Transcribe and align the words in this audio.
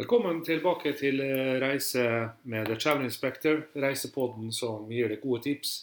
Velkommen 0.00 0.38
tilbake 0.44 0.94
til 0.96 1.20
eh, 1.20 1.58
Reise 1.60 2.04
med 2.48 2.70
The 2.70 2.76
Travel 2.80 3.04
Inspector, 3.04 3.66
reisepodden 3.76 4.48
som 4.56 4.88
gir 4.88 5.12
deg 5.12 5.20
gode 5.20 5.42
tips 5.44 5.74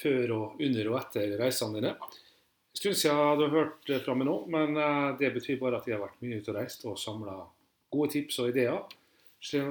før 0.00 0.32
og 0.36 0.62
under 0.64 0.88
og 0.88 0.96
etter 1.02 1.34
reisene 1.42 1.76
dine. 1.76 1.90
En 1.92 2.80
stund 2.80 2.96
siden 2.96 3.36
du 3.36 3.44
har 3.44 3.52
hørt 3.58 3.92
fra 4.06 4.14
meg 4.16 4.30
nå, 4.30 4.38
men 4.54 4.80
eh, 4.80 5.10
det 5.20 5.34
betyr 5.36 5.60
bare 5.60 5.82
at 5.82 5.90
jeg 5.90 5.98
har 5.98 6.06
vært 6.06 6.24
mye 6.24 6.40
ute 6.40 6.54
og 6.54 6.56
reist 6.56 6.88
og 6.88 6.96
samla 7.02 7.36
gode 7.92 8.14
tips 8.16 8.40
og 8.40 8.54
ideer 8.54 8.80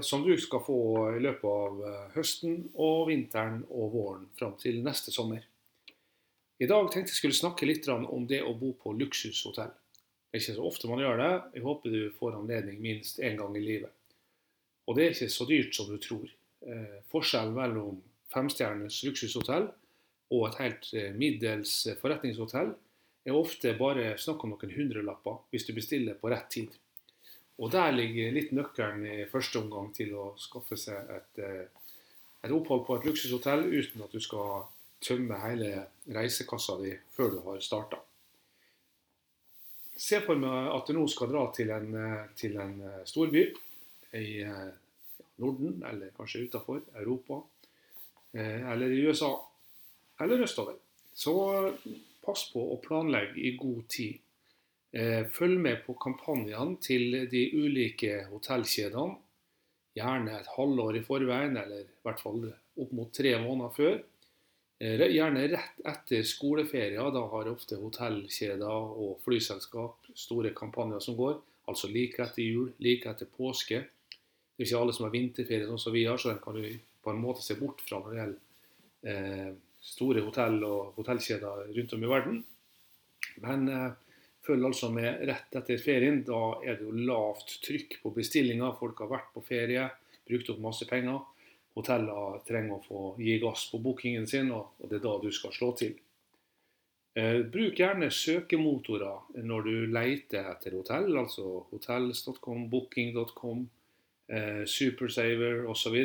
som 0.02 0.24
du 0.26 0.38
skal 0.38 0.62
få 0.66 0.80
i 1.16 1.20
løpet 1.26 1.50
av 1.50 1.84
eh, 1.90 2.06
høsten 2.14 2.64
og 2.78 3.08
vinteren 3.10 3.62
og 3.70 3.94
våren 3.94 4.30
fram 4.38 4.54
til 4.62 4.84
neste 4.86 5.14
sommer. 5.14 5.42
I 6.60 6.68
dag 6.68 6.90
tenkte 6.92 7.14
jeg 7.14 7.22
skulle 7.24 7.38
snakke 7.38 7.66
litt 7.70 7.88
om 7.90 8.26
det 8.28 8.42
å 8.44 8.54
bo 8.58 8.74
på 8.78 8.94
luksushotell. 8.98 9.72
Det 10.30 10.38
er 10.38 10.44
ikke 10.44 10.58
så 10.60 10.68
ofte 10.70 10.90
man 10.90 11.02
gjør 11.02 11.18
det. 11.18 11.32
Jeg 11.58 11.66
håper 11.66 11.94
du 11.94 12.02
får 12.20 12.38
anledning 12.38 12.82
minst 12.84 13.20
én 13.20 13.38
gang 13.40 13.56
i 13.58 13.64
livet. 13.64 13.94
Og 14.86 14.96
det 14.96 15.06
er 15.06 15.16
ikke 15.16 15.34
så 15.34 15.48
dyrt 15.50 15.74
som 15.76 15.90
du 15.90 15.98
tror. 16.02 16.30
Eh, 16.70 17.00
forskjellen 17.10 17.56
mellom 17.56 18.02
femstjerners 18.34 19.02
luksushotell 19.08 19.70
og 20.36 20.46
et 20.50 20.60
helt 20.62 20.92
eh, 20.94 21.10
middels 21.18 21.74
eh, 21.90 21.98
forretningshotell 21.98 22.76
er 23.26 23.38
ofte 23.38 23.74
bare 23.78 24.14
snakk 24.22 24.44
om 24.46 24.54
noen 24.54 24.76
hundrelapper 24.76 25.42
hvis 25.50 25.66
du 25.68 25.74
bestiller 25.78 26.18
på 26.20 26.30
rett 26.30 26.50
tid. 26.54 26.76
Og 27.60 27.74
der 27.74 27.92
ligger 27.92 28.36
litt 28.36 28.54
nøkkelen 28.56 29.06
i 29.10 29.26
første 29.32 29.60
omgang 29.60 29.90
til 29.96 30.14
å 30.16 30.32
skaffe 30.40 30.78
seg 30.80 31.10
et, 31.16 31.42
eh, 31.44 31.96
et 32.46 32.54
opphold 32.56 32.86
på 32.88 33.00
et 33.00 33.10
luksushotell 33.10 33.66
uten 33.68 34.06
at 34.06 34.14
du 34.14 34.22
skal 34.24 34.70
tømme 35.04 35.42
hele 35.42 35.88
reisekassa 36.12 36.78
di 36.84 36.94
før 37.16 37.34
du 37.34 37.42
har 37.50 37.60
starta. 37.64 38.00
Se 40.00 40.22
for 40.24 40.40
meg 40.40 40.70
at 40.72 40.88
du 40.88 40.96
nå 40.96 41.04
skal 41.12 41.32
dra 41.34 41.42
til 41.56 41.72
en, 41.76 41.90
eh, 42.00 42.28
til 42.40 42.56
en 42.62 42.76
eh, 42.88 43.02
storby 43.08 43.42
i 44.16 44.40
eh, 44.46 44.70
Norden, 45.44 45.82
eller 45.90 46.14
kanskje 46.16 46.46
utenfor 46.48 46.82
Europa, 47.00 47.42
eller 48.34 48.92
i 48.94 49.00
USA, 49.08 49.30
eller 50.22 50.44
østover. 50.44 50.76
Så 51.16 51.34
pass 52.22 52.44
på 52.52 52.62
å 52.74 52.76
planlegge 52.84 53.40
i 53.42 53.54
god 53.58 53.88
tid. 53.90 54.20
Følg 55.32 55.64
med 55.64 55.80
på 55.86 55.96
kampanjene 55.98 56.76
til 56.84 57.16
de 57.32 57.42
ulike 57.56 58.26
hotellkjedene, 58.28 59.16
gjerne 59.96 60.36
et 60.42 60.52
halvår 60.58 61.00
i 61.00 61.06
forveien, 61.08 61.58
eller 61.64 61.88
i 61.88 62.04
hvert 62.04 62.22
fall 62.22 62.44
opp 62.52 62.94
mot 63.00 63.16
tre 63.16 63.34
måneder 63.42 63.74
før. 63.80 63.98
Eh, 64.80 65.02
Gjerne 65.12 65.48
rett 65.52 65.80
etter 65.84 66.24
skoleferier. 66.24 67.12
Da 67.12 67.24
har 67.34 67.52
ofte 67.52 67.80
hotellkjeder 67.80 68.66
og 68.96 69.20
flyselskap 69.26 70.12
store 70.16 70.54
kampanjer 70.56 71.04
som 71.04 71.18
går. 71.20 71.40
Altså 71.70 71.90
like 71.92 72.24
etter 72.24 72.46
jul, 72.46 72.70
like 72.80 73.10
etter 73.12 73.28
påske. 73.28 73.84
Det 73.84 74.64
er 74.64 74.70
ikke 74.70 74.80
alle 74.84 74.96
som 74.96 75.06
har 75.08 75.16
vinterferie 75.16 75.68
sånn 75.68 75.82
som 75.82 75.96
vi 75.96 76.06
har, 76.08 76.20
så 76.20 76.32
den 76.32 76.40
kan 76.44 76.56
du 76.56 76.64
på 77.04 77.12
en 77.12 77.20
måte 77.22 77.44
se 77.44 77.56
bort 77.60 77.84
fra 77.86 78.00
når 78.00 78.12
det 78.12 78.20
gjelder 78.20 79.12
eh, 79.12 79.52
store 79.90 80.24
hotell 80.26 80.58
og 80.68 80.98
hotellkjeder 80.98 81.70
rundt 81.76 81.96
om 81.96 82.04
i 82.04 82.12
verden. 82.12 82.40
Men 83.44 83.68
eh, 83.72 83.92
følg 84.48 84.68
altså 84.68 84.90
med 84.96 85.24
rett 85.30 85.60
etter 85.60 85.80
ferien. 85.84 86.24
Da 86.28 86.42
er 86.64 86.80
det 86.80 86.88
jo 86.88 87.06
lavt 87.12 87.60
trykk 87.68 88.00
på 88.04 88.14
bestillinger. 88.16 88.76
Folk 88.80 89.04
har 89.04 89.12
vært 89.12 89.32
på 89.36 89.44
ferie, 89.48 89.90
brukt 90.28 90.52
opp 90.56 90.64
masse 90.64 90.88
penger. 90.90 91.22
Hotellene 91.80 92.44
trenger 92.48 92.76
å 92.76 92.84
få 92.84 93.02
gi 93.24 93.40
gass 93.40 93.70
på 93.72 93.80
bookingen 93.84 94.28
sin, 94.28 94.52
og 94.52 94.76
det 94.84 95.00
er 95.00 95.06
da 95.06 95.16
du 95.24 95.30
skal 95.32 95.54
slå 95.56 95.72
til. 95.80 95.96
Eh, 97.18 97.40
bruk 97.52 97.80
gjerne 97.80 98.12
søkemotorer 98.14 99.42
når 99.48 99.66
du 99.66 99.76
leter 99.92 100.46
etter 100.52 100.76
hotell, 100.78 101.10
altså 101.18 101.46
hotels.com, 101.72 102.68
booking.com, 102.70 103.64
eh, 104.30 104.62
Supersaver 104.70 105.66
osv. 105.72 105.98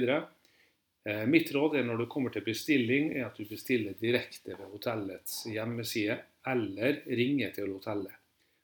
Eh, 1.04 1.24
mitt 1.28 1.52
råd 1.52 1.76
er 1.76 1.84
når 1.84 2.04
du 2.04 2.06
kommer 2.10 2.32
til 2.32 2.46
bestilling, 2.46 3.12
er 3.18 3.28
at 3.28 3.36
du 3.36 3.44
bestiller 3.48 3.98
direkte 4.00 4.56
ved 4.56 4.70
hotellets 4.72 5.42
hjemmeside, 5.50 6.16
eller 6.48 7.02
ringer 7.04 7.52
til 7.56 7.74
hotellet. 7.76 8.22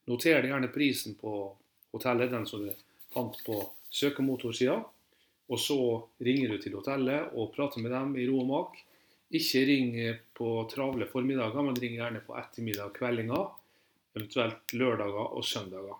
Noter 0.08 0.48
gjerne 0.48 0.72
prisen 0.72 1.18
på 1.20 1.34
hotellet, 1.92 2.32
den 2.32 2.48
som 2.48 2.64
du 2.64 2.72
fant 3.12 3.36
på 3.44 3.60
søkemotorsida. 3.92 4.80
Og 5.50 5.58
så 5.58 5.78
ringer 6.22 6.52
du 6.52 6.62
til 6.62 6.76
hotellet 6.78 7.34
og 7.34 7.50
prater 7.54 7.82
med 7.82 7.90
dem 7.94 8.14
i 8.20 8.26
ro 8.30 8.42
og 8.44 8.50
mak. 8.50 8.76
Ikke 9.34 9.64
ring 9.66 9.96
på 10.34 10.52
travle 10.70 11.06
formiddager, 11.10 11.62
men 11.66 11.78
ring 11.78 11.96
gjerne 11.98 12.22
på 12.26 12.36
ettermiddag, 12.38 12.94
kveldinger, 12.96 13.50
eventuelt 14.16 14.74
lørdager 14.74 15.34
og 15.34 15.44
søndager. 15.46 15.98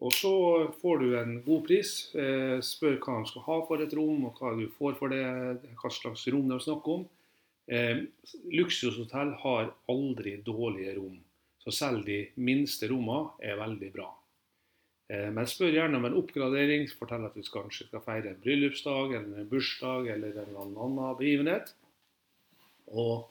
Og 0.00 0.12
så 0.16 0.32
får 0.80 1.02
du 1.02 1.08
en 1.18 1.32
god 1.44 1.64
pris. 1.66 1.90
Eh, 2.16 2.58
spør 2.64 2.96
hva 3.02 3.18
de 3.18 3.28
skal 3.28 3.44
ha 3.46 3.56
for 3.68 3.84
et 3.84 3.96
rom, 3.96 4.24
og 4.30 4.38
hva 4.40 4.54
du 4.56 4.64
får 4.78 4.96
for 4.98 5.12
det, 5.12 5.24
hva 5.76 5.90
slags 5.92 6.24
rom 6.32 6.48
de 6.48 6.60
snakker 6.64 6.94
om. 6.94 7.04
Eh, 7.70 8.06
luksushotell 8.50 9.34
har 9.42 9.74
aldri 9.92 10.38
dårlige 10.42 10.96
rom, 10.96 11.20
så 11.62 11.74
selv 11.74 12.08
de 12.08 12.24
minste 12.40 12.88
rommene 12.90 13.36
er 13.46 13.60
veldig 13.60 13.92
bra. 13.94 14.08
Eh, 15.10 15.30
Men 15.34 15.48
spør 15.50 15.74
gjerne 15.74 15.98
om 15.98 16.06
en 16.06 16.16
oppgradering. 16.20 16.86
Fortell 16.98 17.26
at 17.26 17.34
du 17.34 17.42
kanskje 17.42 17.88
skal 17.88 18.04
feire 18.04 18.30
en 18.30 18.40
bryllupsdag 18.44 19.16
eller 19.18 19.42
en 19.42 19.50
bursdag 19.50 20.10
eller 20.14 20.38
en 20.44 20.56
annen 20.62 21.18
begivenhet. 21.18 21.74
Og 22.94 23.26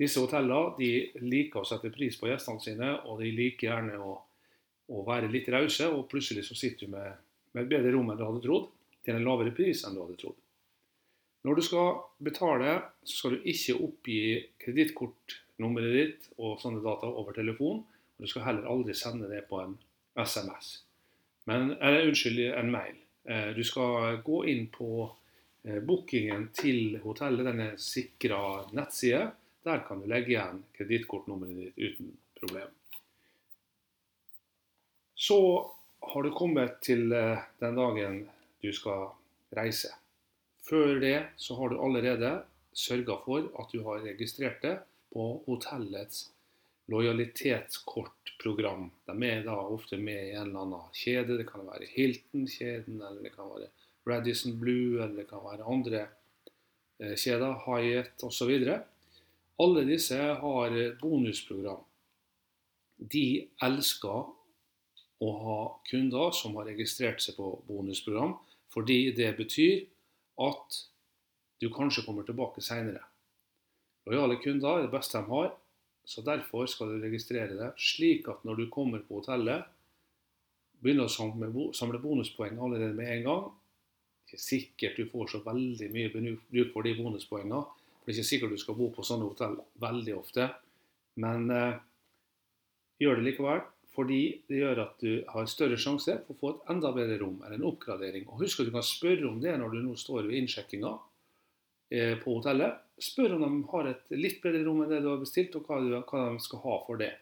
disse 0.00 0.22
hotellene 0.22 1.28
liker 1.28 1.60
å 1.60 1.68
sette 1.68 1.92
pris 1.92 2.16
på 2.16 2.30
gjestene 2.30 2.62
sine, 2.62 2.90
og 3.08 3.20
de 3.22 3.32
liker 3.34 3.68
gjerne 3.68 3.98
å, 4.00 4.14
å 4.94 5.04
være 5.06 5.30
litt 5.32 5.48
rause. 5.52 5.88
Og 5.92 6.06
plutselig 6.10 6.46
så 6.48 6.56
sitter 6.56 6.86
du 6.86 6.96
med, 6.96 7.24
med 7.52 7.66
et 7.66 7.72
bedre 7.76 7.92
rom 7.96 8.12
enn 8.12 8.20
du 8.20 8.24
hadde 8.24 8.44
trodd, 8.44 8.68
til 9.04 9.16
en 9.16 9.26
lavere 9.26 9.54
pris 9.56 9.84
enn 9.84 9.96
du 9.96 10.04
hadde 10.04 10.18
trodd. 10.20 10.38
Når 11.46 11.54
du 11.58 11.62
skal 11.62 12.00
betale, 12.24 12.72
så 13.06 13.20
skal 13.20 13.36
du 13.36 13.46
ikke 13.48 13.78
oppgi 13.84 14.18
kredittkortnummeret 14.64 15.94
ditt 15.94 16.26
og 16.36 16.58
sånne 16.62 16.82
data 16.84 17.08
over 17.08 17.36
telefon. 17.36 17.84
Og 18.18 18.26
du 18.26 18.30
skal 18.30 18.48
heller 18.48 18.68
aldri 18.68 18.96
sende 18.98 19.30
det 19.30 19.44
på 19.48 19.60
en 19.62 19.76
SMS. 20.18 20.87
Men, 21.48 21.72
eller 21.80 22.08
unnskyld, 22.10 22.40
en 22.52 22.70
mail. 22.70 22.96
Eh, 23.24 23.50
Du 23.56 23.64
skal 23.64 24.20
gå 24.24 24.42
inn 24.52 24.66
på 24.72 24.90
eh, 25.64 25.78
bookingen 25.80 26.50
til 26.52 26.98
hotellet, 27.00 27.46
denne 27.48 27.68
sikra 27.80 28.40
nettside. 28.76 29.30
Der 29.64 29.80
kan 29.86 30.02
du 30.02 30.08
legge 30.10 30.34
igjen 30.34 30.62
kredittkortnummeret 30.76 31.56
ditt 31.56 31.78
uten 31.78 32.12
problem. 32.40 32.74
Så 35.16 35.40
har 36.12 36.22
du 36.22 36.30
kommet 36.36 36.82
til 36.84 37.12
eh, 37.12 37.40
den 37.64 37.80
dagen 37.80 38.20
du 38.62 38.68
skal 38.76 39.08
reise. 39.56 39.94
Før 40.68 41.00
det 41.00 41.16
så 41.40 41.56
har 41.56 41.72
du 41.72 41.80
allerede 41.80 42.42
sørga 42.76 43.16
for 43.24 43.48
at 43.56 43.72
du 43.72 43.80
har 43.88 44.04
registrert 44.04 44.60
det 44.62 44.76
på 45.14 45.30
hotellets 45.46 46.28
lojalitetskortprogram. 46.88 48.90
De 49.06 49.28
er 49.28 49.42
da 49.46 49.56
ofte 49.60 49.98
med 50.00 50.30
i 50.30 50.36
en 50.36 50.48
eller 50.48 50.64
annen 50.64 50.94
kjede. 50.96 51.38
Det 51.40 51.48
kan 51.48 51.66
være 51.68 51.90
Hilton-kjeden, 51.92 53.02
eller 53.02 53.22
det 53.24 53.34
kan 53.34 53.50
være 53.50 53.68
Radisson 54.08 54.56
Blue, 54.60 55.02
eller 55.02 55.22
det 55.22 55.28
kan 55.30 55.44
være 55.44 55.68
andre 55.68 56.06
eh, 57.00 57.16
kjeder, 57.16 57.60
Hyatt 57.66 58.24
osv. 58.24 58.54
Alle 59.58 59.84
disse 59.84 60.16
har 60.16 60.74
bonusprogram. 61.02 61.84
De 62.98 63.48
elsker 63.62 64.34
å 65.18 65.30
ha 65.42 65.60
kunder 65.90 66.30
som 66.34 66.56
har 66.58 66.68
registrert 66.70 67.22
seg 67.22 67.36
på 67.38 67.50
bonusprogram, 67.68 68.36
fordi 68.72 69.10
det 69.16 69.32
betyr 69.38 69.86
at 70.38 70.82
du 71.58 71.68
kanskje 71.74 72.04
kommer 72.06 72.26
tilbake 72.26 72.62
senere. 72.62 73.02
Lojale 74.06 74.38
kunder 74.40 74.78
er 74.78 74.86
det 74.86 74.94
beste 74.94 75.18
de 75.18 75.28
har, 75.28 75.50
så 76.08 76.24
derfor 76.24 76.68
skal 76.70 76.94
du 76.94 77.02
registrere 77.02 77.56
det 77.58 77.72
slik 77.76 78.28
at 78.32 78.44
når 78.48 78.62
du 78.62 78.68
kommer 78.72 79.02
på 79.04 79.20
hotellet, 79.20 79.66
begynner 80.80 81.08
å 81.08 81.72
samle 81.76 82.00
bonuspoeng 82.00 82.56
allerede 82.56 82.96
med 82.96 83.10
en 83.12 83.26
gang. 83.26 83.48
Det 84.24 84.36
Ikke 84.36 84.44
sikkert 84.44 84.96
du 84.96 85.08
får 85.10 85.34
så 85.34 85.42
veldig 85.44 85.88
mye 85.92 86.12
bruk 86.14 86.72
for 86.72 86.86
de 86.86 86.94
bonuspoengene. 86.96 87.60
For 87.60 88.08
det 88.08 88.14
er 88.14 88.20
ikke 88.22 88.30
sikkert 88.30 88.54
du 88.54 88.62
skal 88.62 88.78
bo 88.78 88.88
på 88.94 89.04
sånne 89.04 89.28
hotell 89.28 89.58
veldig 89.82 90.14
ofte. 90.16 90.46
Men 91.20 91.50
eh, 91.52 91.76
gjør 93.02 93.18
det 93.18 93.26
likevel, 93.26 93.60
fordi 93.92 94.22
det 94.48 94.62
gjør 94.62 94.82
at 94.86 95.04
du 95.04 95.12
har 95.28 95.50
større 95.50 95.76
sjanse 95.80 96.20
for 96.24 96.36
å 96.36 96.40
få 96.40 96.54
et 96.54 96.72
enda 96.72 96.94
bedre 96.94 97.18
rom 97.20 97.42
eller 97.42 97.58
en 97.58 97.68
oppgradering. 97.68 98.28
Og 98.30 98.46
husk 98.46 98.62
at 98.62 98.70
du 98.70 98.72
kan 98.72 98.86
spørre 98.86 99.28
om 99.28 99.42
det 99.42 99.58
når 99.58 99.74
du 99.74 99.82
nå 99.82 99.96
står 99.98 100.28
ved 100.28 100.40
innsjekkinga 100.40 100.94
på 101.88 102.34
hotellet. 102.36 102.82
Spør 103.00 103.36
om 103.36 103.44
de 103.44 103.50
har 103.70 103.88
et 103.88 104.10
litt 104.16 104.40
bedre 104.42 104.64
rom 104.66 104.82
enn 104.82 104.90
det 104.90 105.00
du 105.04 105.08
har 105.12 105.20
bestilt, 105.22 105.54
og 105.56 105.68
hva 105.68 105.78
de 105.80 106.42
skal 106.42 106.62
ha 106.64 106.76
for 106.86 107.00
det. 107.00 107.12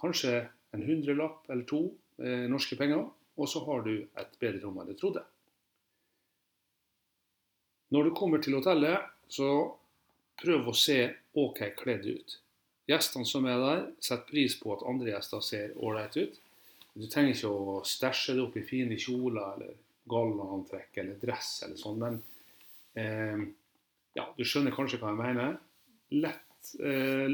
Kanskje 0.00 0.44
en 0.74 0.84
hundrelapp 0.86 1.50
eller 1.50 1.66
to 1.68 1.80
eh, 2.22 2.46
norske 2.50 2.78
penger, 2.78 3.06
og 3.34 3.50
så 3.50 3.62
har 3.66 3.82
du 3.86 3.94
et 4.02 4.38
bedre 4.40 4.62
rom 4.62 4.78
enn 4.80 4.90
du 4.90 4.94
trodde. 4.98 5.24
Når 7.94 8.08
du 8.08 8.14
kommer 8.16 8.42
til 8.42 8.56
hotellet, 8.58 9.10
så 9.30 9.48
prøv 10.40 10.70
å 10.70 10.76
se 10.78 10.98
OK 11.38 11.60
kledd 11.78 12.06
ut. 12.06 12.38
Gjestene 12.90 13.26
som 13.28 13.46
er 13.48 13.60
der, 13.62 13.84
setter 14.02 14.28
pris 14.28 14.56
på 14.60 14.74
at 14.74 14.84
andre 14.88 15.12
gjester 15.14 15.42
ser 15.44 15.76
ålreite 15.80 16.26
ut. 16.26 16.40
Du 16.94 17.06
trenger 17.10 17.34
ikke 17.34 17.50
å 17.50 17.76
stæsje 17.86 18.36
det 18.36 18.44
opp 18.44 18.56
i 18.58 18.66
fine 18.66 18.98
kjoler 19.00 19.56
eller 19.56 19.76
gallaantrekk 20.10 21.00
eller 21.02 21.18
dress 21.22 21.56
eller 21.66 21.80
sånn, 21.80 22.02
men 22.02 22.18
eh, 23.00 23.46
ja, 24.14 24.26
du 24.36 24.44
skjønner 24.46 24.74
kanskje 24.74 25.00
hva 25.02 25.12
jeg 25.12 25.20
mener. 25.20 25.56
Lett, 26.14 26.74
eh, 26.78 27.26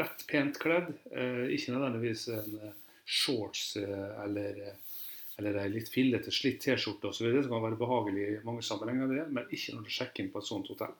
lett 0.00 0.24
pent 0.30 0.58
kledd. 0.62 0.90
Eh, 1.12 1.44
ikke 1.54 1.74
nødvendigvis 1.74 2.26
en 2.34 2.56
eh, 2.60 2.72
shorts 3.06 3.76
eh, 3.80 4.08
eller, 4.24 4.58
eh, 4.70 4.96
eller 5.38 5.60
ei 5.62 5.68
litt 5.76 5.90
fillete, 5.92 6.34
slitt 6.34 6.60
T-skjorte 6.64 7.12
osv. 7.12 7.30
Det 7.36 7.46
kan 7.50 7.62
være 7.62 7.78
behagelig 7.78 8.26
i 8.32 8.40
mange 8.46 8.64
sammenhenger, 8.66 9.12
det, 9.12 9.28
men 9.34 9.54
ikke 9.54 9.76
når 9.76 9.86
du 9.86 9.94
sjekker 9.94 10.24
inn 10.24 10.32
på 10.34 10.42
et 10.42 10.50
sånt 10.50 10.70
hotell. 10.72 10.96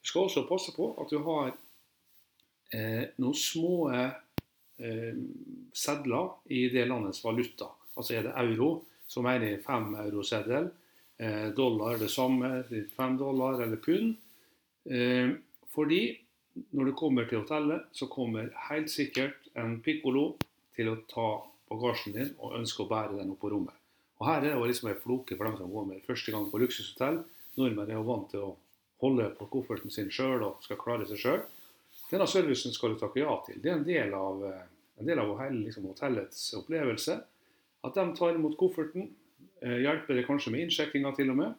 Du 0.00 0.08
skal 0.08 0.28
også 0.28 0.46
passe 0.48 0.74
på 0.76 0.92
at 1.02 1.10
du 1.12 1.18
har 1.26 1.50
eh, 2.72 3.06
noen 3.20 3.38
små 3.38 3.76
sedler 5.76 6.28
i 6.56 6.62
det 6.72 6.86
landets 6.88 7.18
valuta. 7.20 7.66
Altså 8.00 8.14
er 8.16 8.22
det 8.24 8.30
euro, 8.40 8.70
så 9.04 9.20
mener 9.20 9.50
jeg 9.50 9.64
fem 9.66 9.90
euroseddel. 10.06 10.70
Eh, 11.20 11.48
dollar 11.52 11.98
det 12.00 12.08
samme, 12.08 12.62
fem 12.96 13.16
dollar 13.18 13.60
eller 13.60 13.76
pund. 13.76 14.14
Eh, 14.84 15.30
fordi 15.68 16.16
når 16.70 16.84
du 16.84 16.92
kommer 16.96 17.26
til 17.28 17.42
hotellet, 17.42 17.90
så 17.92 18.08
kommer 18.08 18.48
helt 18.70 18.88
sikkert 18.90 19.50
en 19.54 19.74
pikkolo 19.84 20.38
til 20.76 20.88
å 20.88 20.96
ta 21.10 21.26
bagasjen 21.68 22.16
din 22.16 22.32
og 22.38 22.56
ønske 22.56 22.86
å 22.86 22.88
bære 22.88 23.18
den 23.18 23.34
opp 23.34 23.42
på 23.44 23.50
rommet. 23.52 23.76
Og 24.16 24.26
Her 24.30 24.46
er 24.48 24.56
det 24.56 24.70
liksom 24.72 24.88
en 24.88 25.02
floke 25.02 25.36
for 25.36 25.44
dem 25.44 25.60
som 25.60 25.70
går 25.72 25.86
med 25.90 26.08
første 26.08 26.32
gang 26.32 26.48
på 26.48 26.62
luksushotell. 26.64 27.20
Nordmenn 27.60 27.90
er 27.90 27.98
jo 27.98 28.08
vant 28.08 28.28
til 28.32 28.46
å 28.46 28.56
holde 29.04 29.28
på 29.36 29.52
kofferten 29.52 29.92
sin 29.92 30.08
sjøl 30.08 30.40
og 30.48 30.64
skal 30.64 30.80
klare 30.80 31.08
seg 31.08 31.20
sjøl. 31.20 31.40
Denne 32.08 32.26
servicen 32.28 32.72
skal 32.72 32.94
du 32.94 33.00
takke 33.00 33.20
ja 33.20 33.36
til. 33.44 33.60
Det 33.60 33.68
er 33.68 33.76
en 33.76 33.84
del 33.84 34.16
av, 34.16 34.44
eh, 34.48 34.66
en 35.00 35.06
del 35.06 35.20
av 35.20 35.36
hele, 35.38 35.66
liksom, 35.66 35.84
hotellets 35.92 36.54
opplevelse. 36.56 37.20
At 37.84 37.94
de 37.94 38.12
tar 38.16 38.34
imot 38.34 38.56
kofferten, 38.56 39.10
hjelper 39.60 40.16
det 40.16 40.26
kanskje 40.26 40.52
med 40.54 40.66
innsjekkinga 40.66 41.12
til 41.16 41.32
og 41.32 41.38
med. 41.40 41.54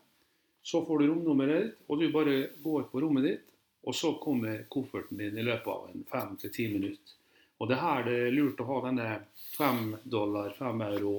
Så 0.61 0.83
får 0.85 0.99
du 1.01 1.07
romnummeret 1.09 1.63
ditt, 1.63 1.79
og 1.87 2.01
du 2.01 2.07
bare 2.13 2.35
går 2.61 2.85
på 2.91 3.01
rommet 3.01 3.25
ditt. 3.25 3.47
Og 3.83 3.95
så 3.97 4.13
kommer 4.21 4.65
kofferten 4.69 5.17
din 5.17 5.37
i 5.37 5.43
løpet 5.45 5.67
av 5.67 5.89
en 5.89 6.03
fem 6.09 6.35
til 6.41 6.53
ti 6.53 6.67
minutter. 6.69 7.15
Og 7.61 7.69
det 7.69 7.77
er 7.77 7.85
her 7.85 8.03
det 8.05 8.17
er 8.25 8.35
lurt 8.35 8.61
å 8.61 8.67
ha 8.69 8.81
denne 8.87 9.07
fem 9.53 9.95
dollar, 10.03 10.53
fem 10.57 10.81
euro, 10.85 11.15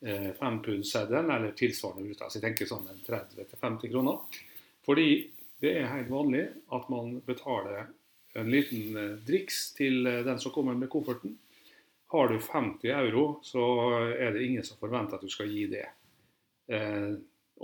eh, 0.00 0.30
fem 0.36 0.60
pund-seddelen, 0.64 1.30
eller 1.30 1.56
tilsvarende 1.56 2.04
valuta. 2.04 2.28
Jeg 2.32 2.44
tenker 2.44 2.68
sånn 2.68 2.88
30-50 3.04 3.92
kroner. 3.92 4.44
Fordi 4.84 5.08
det 5.60 5.72
er 5.72 5.90
helt 5.92 6.12
vanlig 6.12 6.46
at 6.72 6.88
man 6.92 7.18
betaler 7.26 7.88
en 8.36 8.52
liten 8.52 8.96
eh, 8.96 9.18
driks 9.28 9.72
til 9.76 10.06
eh, 10.06 10.22
den 10.24 10.40
som 10.40 10.52
kommer 10.52 10.76
med 10.76 10.92
kofferten. 10.92 11.36
Har 12.12 12.28
du 12.28 12.38
50 12.40 12.92
euro, 12.92 13.40
så 13.42 13.62
er 14.14 14.32
det 14.32 14.44
ingen 14.44 14.64
som 14.64 14.78
forventer 14.78 15.16
at 15.16 15.24
du 15.24 15.32
skal 15.32 15.48
gi 15.50 15.64
det. 15.66 15.88
Eh, 16.72 17.14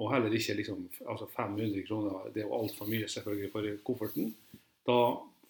og 0.00 0.08
heller 0.08 0.32
ikke 0.32 0.56
liksom, 0.56 0.86
altså 1.04 1.28
500 1.34 1.84
kroner. 1.86 2.30
Det 2.32 2.42
er 2.42 2.48
jo 2.48 2.56
altfor 2.56 2.88
mye 2.88 3.08
selvfølgelig 3.12 3.50
for 3.52 3.68
kofferten. 3.84 4.32
Da 4.88 4.98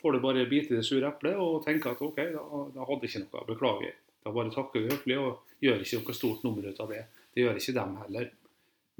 får 0.02 0.16
du 0.16 0.22
bare 0.24 0.48
bite 0.50 0.74
det 0.74 0.84
sure 0.86 1.06
eplet 1.08 1.38
og 1.38 1.62
tenke 1.64 1.92
at 1.92 2.02
OK, 2.02 2.18
da, 2.34 2.42
da 2.74 2.88
hadde 2.88 3.06
jeg 3.06 3.12
ikke 3.12 3.24
noe. 3.24 3.46
Beklager. 3.52 3.94
Da 4.22 4.34
bare 4.34 4.54
takker 4.54 4.82
vi 4.82 4.90
høflig 4.90 5.18
og 5.18 5.56
gjør 5.62 5.84
ikke 5.84 6.02
noe 6.02 6.18
stort 6.18 6.44
nummer 6.46 6.66
ut 6.66 6.82
av 6.82 6.90
det. 6.90 7.04
Det 7.32 7.44
gjør 7.44 7.60
ikke 7.60 7.76
dem 7.78 7.96
heller. 8.02 8.28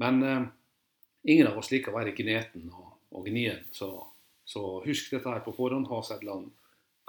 Men 0.03 0.23
eh, 0.23 0.49
ingen 1.35 1.51
av 1.51 1.59
oss 1.59 1.71
liker 1.73 1.91
å 1.91 1.99
være 1.99 2.15
gneten 2.15 2.71
og, 2.71 2.89
og 3.11 3.27
gnien. 3.27 3.65
Så, 3.75 3.91
så 4.47 4.63
husk 4.87 5.11
dette 5.11 5.31
her 5.31 5.43
på 5.43 5.55
forhånd. 5.55 5.89
Ha 5.91 6.03
sedlene 6.07 6.53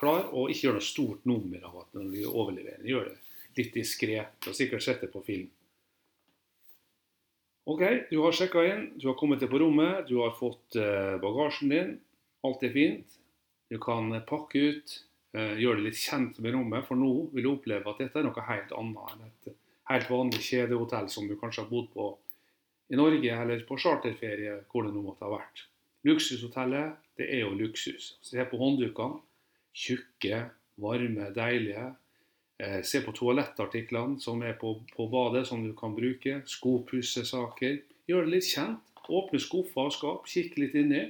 klar, 0.01 0.27
og 0.35 0.51
ikke 0.51 0.69
gjør 0.69 0.79
noe 0.81 0.87
stort 0.87 1.29
nummer 1.29 1.69
av 1.69 1.85
at 1.85 1.95
når 1.95 2.11
du 2.11 2.23
overleverer. 2.27 2.83
Gjør 2.89 3.13
det 3.13 3.21
litt 3.61 3.77
diskré. 3.79 4.19
Du 4.43 4.51
har 4.51 4.59
sikkert 4.59 4.83
sett 4.83 5.05
det 5.05 5.13
på 5.13 5.23
film. 5.27 5.47
Ok, 7.65 7.81
du 8.11 8.19
har 8.21 8.35
sjekka 8.37 8.63
inn, 8.69 8.83
du 9.01 9.07
har 9.09 9.17
kommet 9.17 9.41
deg 9.41 9.49
på 9.49 9.59
rommet, 9.63 10.05
du 10.09 10.19
har 10.21 10.35
fått 10.37 10.77
eh, 10.77 11.15
bagasjen 11.23 11.71
din. 11.73 11.95
Alt 12.45 12.65
er 12.67 12.75
fint. 12.75 13.15
Du 13.73 13.79
kan 13.81 14.11
eh, 14.13 14.25
pakke 14.29 14.61
ut, 14.69 14.97
eh, 15.33 15.55
gjøre 15.63 15.81
deg 15.81 15.87
litt 15.89 16.01
kjent 16.01 16.43
med 16.45 16.53
rommet, 16.59 16.85
for 16.85 17.01
nå 17.01 17.09
vil 17.33 17.47
du 17.47 17.53
oppleve 17.55 17.89
at 17.89 18.03
dette 18.05 18.21
er 18.21 18.27
noe 18.29 18.45
helt 18.51 18.75
annet 18.77 19.15
enn 19.15 19.25
et 19.31 19.55
helt 19.89 20.11
vanlig 20.13 20.43
kjedehotell 20.45 21.09
som 21.13 21.29
du 21.29 21.39
kanskje 21.41 21.65
har 21.65 21.73
bodd 21.73 21.89
på 21.93 22.11
i 22.93 23.01
Norge 23.01 23.33
eller 23.33 23.65
på 23.65 23.79
charterferie, 23.81 24.59
hvor 24.69 24.85
det 24.85 24.93
nå 24.93 25.01
måtte 25.05 25.25
ha 25.25 25.33
vært. 25.33 25.65
Luksushotellet, 26.05 26.99
det 27.17 27.31
er 27.33 27.47
jo 27.47 27.57
luksus. 27.57 28.15
Se 28.25 28.45
på 28.45 28.61
hånddukene. 28.61 29.23
Tjukke, 29.75 30.45
varme, 30.85 31.31
deilige. 31.35 31.89
Eh, 32.63 32.83
se 32.87 33.01
på 33.03 33.13
toalettartiklene 33.17 34.21
som 34.23 34.43
er 34.47 34.55
på, 34.61 34.77
på 34.95 35.09
badet, 35.11 35.47
som 35.49 35.65
du 35.65 35.73
kan 35.77 35.95
bruke. 35.97 36.41
Skopussesaker. 36.47 37.81
Gjør 38.07 38.27
det 38.27 38.35
litt 38.37 38.49
kjent. 38.51 38.83
Åpne 39.05 39.41
skuffer 39.43 39.91
og 39.91 39.93
skap, 39.93 40.29
kikk 40.31 40.57
litt 40.63 40.77
inni. 40.79 41.03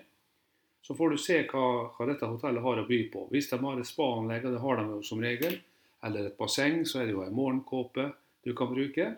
Så 0.85 0.96
får 0.96 1.14
du 1.14 1.20
se 1.20 1.37
hva, 1.49 1.67
hva 1.94 2.08
dette 2.11 2.29
hotellet 2.29 2.64
har 2.64 2.81
å 2.81 2.87
by 2.88 2.99
på. 3.12 3.29
Hvis 3.32 3.49
de 3.52 3.61
har 3.61 3.79
et 3.81 3.88
spaanlegg, 3.88 4.49
og 4.49 4.56
det 4.56 4.64
har 4.64 4.81
de 4.81 4.88
jo 4.91 5.05
som 5.06 5.23
regel, 5.23 5.61
eller 6.05 6.29
et 6.29 6.37
basseng, 6.41 6.82
så 6.88 7.00
er 7.00 7.08
det 7.08 7.14
jo 7.14 7.23
en 7.25 7.37
morgenkåpe 7.37 8.11
du 8.44 8.52
kan 8.56 8.73
bruke. 8.73 9.12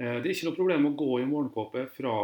Eh, 0.00 0.16
Det 0.20 0.28
er 0.28 0.32
ikke 0.32 0.48
noe 0.48 0.60
problem 0.60 0.88
å 0.88 0.96
gå 0.96 1.10
i 1.20 1.28
morgenkåpe 1.28 1.88
fra 1.96 2.14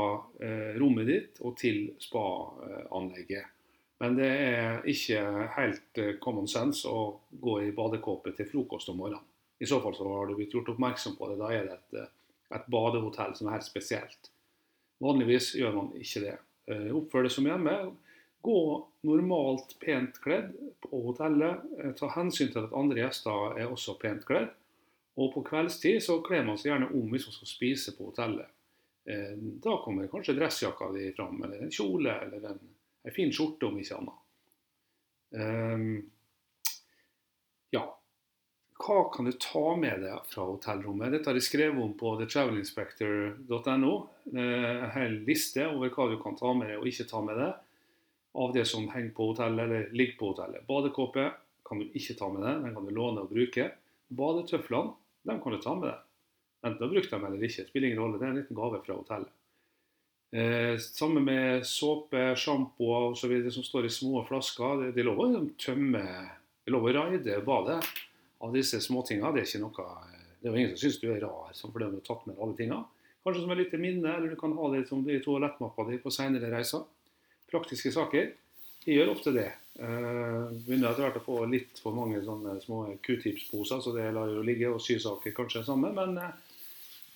eh, 0.41 0.73
rommet 0.81 1.11
ditt 1.11 1.43
og 1.45 1.57
til 1.61 1.91
spa-anlegget. 2.01 3.56
Men 3.99 4.17
det 4.19 4.29
er 4.29 4.83
ikke 4.89 5.21
helt 5.57 6.01
eh, 6.01 6.17
common 6.21 6.49
sense 6.51 6.89
å 6.89 7.17
gå 7.31 7.61
i 7.65 7.73
badekåpe 7.77 8.35
til 8.37 8.49
frokost 8.51 8.91
om 8.93 8.99
morgenen. 9.01 9.25
I 9.59 9.69
så 9.69 9.79
fall 9.81 9.95
så 9.97 10.09
har 10.11 10.29
du 10.29 10.35
blitt 10.37 10.53
gjort 10.53 10.69
oppmerksom 10.75 11.15
på 11.17 11.31
det. 11.31 11.39
Da 11.41 11.53
er 11.55 11.65
det 11.65 11.77
et, 11.79 11.95
eh, 12.03 12.11
et 12.59 12.67
badehotell 12.73 13.33
som 13.39 13.49
er 13.49 13.57
helt 13.57 13.69
spesielt. 13.69 14.29
Vanligvis 15.01 15.55
gjør 15.57 15.73
man 15.79 15.89
ikke 15.97 16.27
det. 16.27 16.35
Eh, 16.69 16.91
Oppfør 16.97 17.25
det 17.25 17.33
som 17.33 17.49
hjemme. 17.49 17.79
Gå 18.45 18.61
normalt 19.09 19.73
pent 19.81 20.21
kledd 20.23 20.53
på 20.85 21.01
hotellet. 21.09 21.65
Ta 21.99 22.13
hensyn 22.15 22.53
til 22.53 22.67
at 22.67 22.77
andre 22.77 23.01
gjester 23.01 23.57
er 23.57 23.73
også 23.73 23.97
pent 23.99 24.29
kledd. 24.29 24.53
Og 25.17 25.33
på 25.33 25.41
kveldstid 25.49 26.03
så 26.05 26.21
kler 26.23 26.45
man 26.45 26.61
seg 26.61 26.75
gjerne 26.75 26.93
om 26.93 27.09
hvis 27.11 27.25
man 27.27 27.35
skal 27.39 27.49
spise 27.49 27.97
på 27.97 28.11
hotellet. 28.11 28.53
Da 29.65 29.77
kommer 29.83 30.11
kanskje 30.13 30.37
dressjakka 30.37 30.91
di 30.93 31.09
fram, 31.17 31.41
eller 31.47 31.65
en 31.65 31.73
kjole, 31.73 32.13
eller 32.27 32.45
en, 32.53 32.61
en 33.07 33.15
fin 33.15 33.33
skjorte 33.33 33.69
om 33.69 33.79
ikke 33.79 34.01
annet. 34.01 34.23
Um, 35.37 35.97
ja, 37.75 37.83
hva 38.83 38.97
kan 39.15 39.29
du 39.29 39.33
ta 39.41 39.65
med 39.79 40.03
deg 40.05 40.27
fra 40.31 40.47
hotellrommet? 40.51 41.15
Dette 41.15 41.31
har 41.31 41.39
jeg 41.39 41.47
skrevet 41.47 41.83
om 41.83 41.95
på 41.99 42.17
thetravelinspector.no. 42.21 43.95
En 44.35 44.91
hel 44.97 45.21
liste 45.29 45.65
over 45.71 45.93
hva 45.95 46.11
du 46.11 46.19
kan 46.23 46.37
ta 46.39 46.53
med 46.57 46.73
deg 46.73 46.83
og 46.83 46.91
ikke 46.91 47.09
ta 47.11 47.23
med 47.25 47.41
deg 47.41 47.63
av 48.37 48.53
det 48.53 48.67
som 48.69 48.89
henger 48.93 49.15
på 49.17 49.31
hotellet 49.31 49.65
eller 49.65 49.89
ligger 49.97 50.19
på 50.21 50.33
hotellet. 50.35 50.67
Badekåpe 50.69 51.31
kan 51.67 51.81
du 51.81 51.97
ikke 51.97 52.19
ta 52.19 52.29
med 52.33 52.45
deg, 52.45 52.67
den 52.67 52.75
kan 52.77 52.87
du 52.87 52.93
låne 52.95 53.25
og 53.25 53.33
bruke. 53.33 53.71
Badetøflene 54.13 54.93
dem 55.27 55.41
kan 55.43 55.57
du 55.57 55.63
ta 55.63 55.75
med 55.79 55.89
deg. 55.89 56.03
Enten 56.67 56.79
du 56.79 56.85
har 56.85 56.93
brukt 56.93 57.13
dem 57.15 57.25
eller 57.27 57.49
ikke, 57.49 57.67
spiller 57.71 57.89
ingen 57.89 58.03
rolle. 58.03 58.21
Det 58.21 58.27
er 58.27 58.35
en 58.35 58.41
liten 58.43 58.59
gave 58.59 58.83
fra 58.85 58.99
hotellet. 58.99 59.33
Eh, 60.31 60.79
sammen 60.79 61.25
med 61.25 61.67
såpe, 61.67 62.35
sjampo 62.37 62.91
osv. 63.13 63.51
som 63.51 63.65
står 63.65 63.87
i 63.87 63.93
små 63.95 64.25
flasker. 64.27 64.83
Det, 64.83 64.91
det 64.97 65.05
er 65.05 65.09
lov 65.11 65.23
å 65.23 65.45
tømme 65.61 66.03
Det 66.03 66.73
er 66.73 66.75
lov 66.75 66.89
å 66.89 66.95
raide 66.97 67.39
badet 67.47 67.79
av 68.43 68.53
disse 68.55 68.81
småtinga. 68.83 69.31
Det 69.33 69.45
er 69.45 69.49
ikke 69.49 69.63
noe 69.63 69.87
Det 70.41 70.49
er 70.49 70.53
jo 70.53 70.59
ingen 70.59 70.75
som 70.75 70.83
syns 70.83 70.99
du 71.01 71.07
er 71.13 71.23
rar 71.23 71.55
sånn 71.55 71.73
fordi 71.73 71.93
du 71.93 72.01
har 72.01 72.09
tatt 72.09 72.27
med 72.27 72.41
alle 72.41 72.59
tingene. 72.59 72.83
Kanskje 73.27 73.43
som 73.43 73.53
et 73.55 73.59
lite 73.59 73.79
minne, 73.83 74.07
eller 74.07 74.31
du 74.31 74.39
kan 74.39 74.53
ha 74.55 74.67
det 74.71 74.85
som 74.87 75.01
i 75.11 75.19
toalettmappa 75.23 75.87
di 75.89 75.97
på 75.99 76.13
senere 76.15 76.51
reiser. 76.53 76.85
Praktiske 77.51 77.91
saker. 77.95 78.29
Jeg 78.87 79.01
gjør 79.01 79.17
ofte 79.17 79.33
det. 79.35 79.49
Eh, 79.83 80.45
begynner 80.63 80.93
etter 80.93 81.03
hvert 81.03 81.19
å 81.19 81.25
få 81.25 81.39
litt 81.51 81.81
for 81.83 81.97
mange 81.97 82.21
sånne 82.23 82.55
små 82.63 82.85
q-tips-poser, 83.03 83.81
så 83.83 83.95
det 83.97 84.13
lar 84.15 84.31
jo 84.31 84.45
ligge, 84.47 84.71
og 84.71 84.79
sysaker 84.85 85.35
kanskje 85.35 85.65
samme, 85.67 85.91
men, 85.97 86.15
eh, 86.23 86.56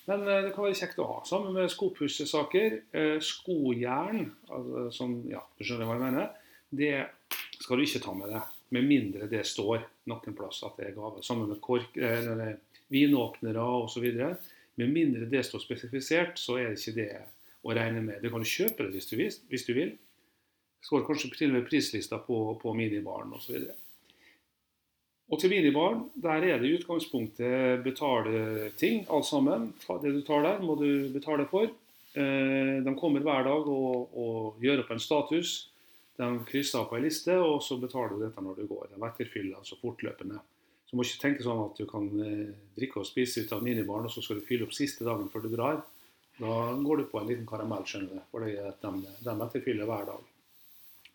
men 0.08 0.22
eh, 0.26 0.42
det 0.46 0.52
kan 0.54 0.66
være 0.66 0.78
kjekt 0.78 1.00
å 1.02 1.08
ha. 1.08 1.18
Sammen 1.28 1.54
med 1.56 1.72
skopussesaker. 1.72 2.78
Uh, 2.94 3.18
skojern, 3.24 4.30
altså, 4.48 4.86
som 4.94 5.18
Ja, 5.30 5.42
du 5.58 5.66
skjønner 5.66 5.88
hva 5.88 5.98
jeg 5.98 6.04
mener. 6.06 6.30
Det 6.70 6.94
skal 7.60 7.80
du 7.80 7.84
ikke 7.84 8.02
ta 8.04 8.14
med 8.16 8.30
deg, 8.32 8.54
med 8.74 8.86
mindre 8.86 9.26
det 9.30 9.42
står 9.48 9.82
noen 10.10 10.36
plass 10.38 10.62
at 10.66 10.78
det 10.78 10.88
er 10.88 10.96
gave. 10.96 11.24
Sammen 11.26 11.50
med 11.50 11.60
kork, 11.64 11.98
eller 11.98 12.56
vinåpnere 12.90 13.66
osv. 13.82 14.06
Med 14.80 14.94
mindre 14.94 15.28
det 15.30 15.42
står 15.46 15.64
spesifisert, 15.64 16.38
så 16.40 16.60
er 16.60 16.70
det 16.70 16.78
ikke 16.78 16.96
det 16.96 17.10
å 17.66 17.74
regne 17.76 18.02
med. 18.04 18.22
Du 18.22 18.30
kan 18.32 18.46
kjøpe 18.46 18.86
det 18.86 18.94
hvis 18.94 19.10
du, 19.10 19.16
vil, 19.20 19.34
hvis 19.50 19.66
du. 19.68 19.74
Står 20.80 21.04
kanskje 21.04 21.34
til 21.34 21.50
og 21.50 21.58
med 21.58 21.66
prislista 21.68 22.22
på, 22.24 22.38
på 22.62 22.72
minibaren 22.76 23.34
osv. 23.36 23.66
Og 25.30 25.38
til 25.38 25.52
minibaren, 25.52 26.02
der 26.18 26.42
er 26.42 26.58
det 26.58 26.66
i 26.66 26.76
utgangspunktet 26.80 27.84
betale 27.84 28.70
ting, 28.78 29.04
alt 29.06 29.28
sammen. 29.28 29.68
Det 30.02 30.14
du 30.16 30.22
tar 30.26 30.42
der, 30.42 30.62
må 30.62 30.74
du 30.74 31.06
betale 31.14 31.46
for. 31.50 31.70
Eh, 32.18 32.80
de 32.82 32.94
kommer 32.98 33.22
hver 33.22 33.44
dag 33.46 33.68
og, 33.70 34.16
og 34.18 34.64
gjør 34.64 34.82
opp 34.82 34.90
en 34.90 35.02
status. 35.02 35.52
De 36.18 36.30
krysser 36.48 36.88
på 36.88 36.98
ei 36.98 37.04
liste, 37.06 37.36
og 37.38 37.62
så 37.62 37.78
betaler 37.78 38.16
du 38.16 38.24
dette 38.24 38.42
når 38.42 38.58
du 38.58 38.66
går. 38.72 38.90
De 38.90 38.98
etterfyller 39.06 39.60
altså 39.60 39.78
fortløpende. 39.78 40.40
Så 40.82 40.96
du 40.96 40.98
må 40.98 41.06
ikke 41.06 41.22
tenke 41.22 41.46
sånn 41.46 41.62
at 41.62 41.78
du 41.78 41.86
kan 41.86 42.10
eh, 42.26 42.50
drikke 42.74 43.04
og 43.04 43.06
spise 43.06 43.46
ut 43.46 43.54
av 43.54 43.62
minibaren, 43.62 44.10
og 44.10 44.12
så 44.12 44.24
skal 44.26 44.40
du 44.40 44.48
fylle 44.48 44.66
opp 44.66 44.74
siste 44.74 45.06
dagen 45.06 45.30
før 45.30 45.46
du 45.46 45.54
drar. 45.54 45.78
Da 46.40 46.58
går 46.82 47.04
du 47.04 47.06
på 47.06 47.20
en 47.20 47.30
liten 47.30 47.46
karamell, 47.46 47.86
skjønner 47.86 48.18
du. 48.18 48.26
For 48.32 48.42
de, 48.42 48.58
de 49.22 49.38
etterfyller 49.46 49.86
hver 49.86 50.10
dag. 50.10 50.28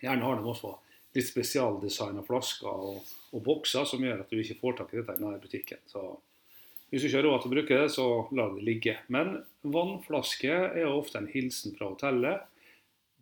Gjerne 0.06 0.28
har 0.30 0.40
de 0.40 0.52
også 0.56 0.72
litt 1.16 1.28
spesialdesigna 1.28 2.24
flasker 2.28 2.70
og, 2.70 3.12
og, 3.32 3.42
bokser 3.46 3.88
som 3.88 4.04
gjør 4.04 4.24
at 4.24 4.32
du 4.32 4.40
ikke 4.42 4.60
får 4.60 4.80
tak 4.80 4.94
i 4.94 5.00
dette 5.00 5.16
i 5.16 5.22
denne 5.22 5.42
butikken. 5.42 5.82
Så 5.88 6.04
hvis 6.90 7.02
du 7.04 7.08
ikke 7.10 7.22
har 7.22 7.28
råd 7.30 7.42
til 7.44 7.50
å 7.50 7.54
bruke 7.56 7.80
det, 7.80 7.88
så 7.94 8.08
la 8.38 8.50
det 8.54 8.66
ligge. 8.68 8.98
Men 9.12 9.40
vannflaske 9.64 10.52
er 10.52 10.84
jo 10.84 11.00
ofte 11.00 11.22
en 11.22 11.32
hilsen 11.32 11.76
fra 11.78 11.90
hotellet. 11.94 12.46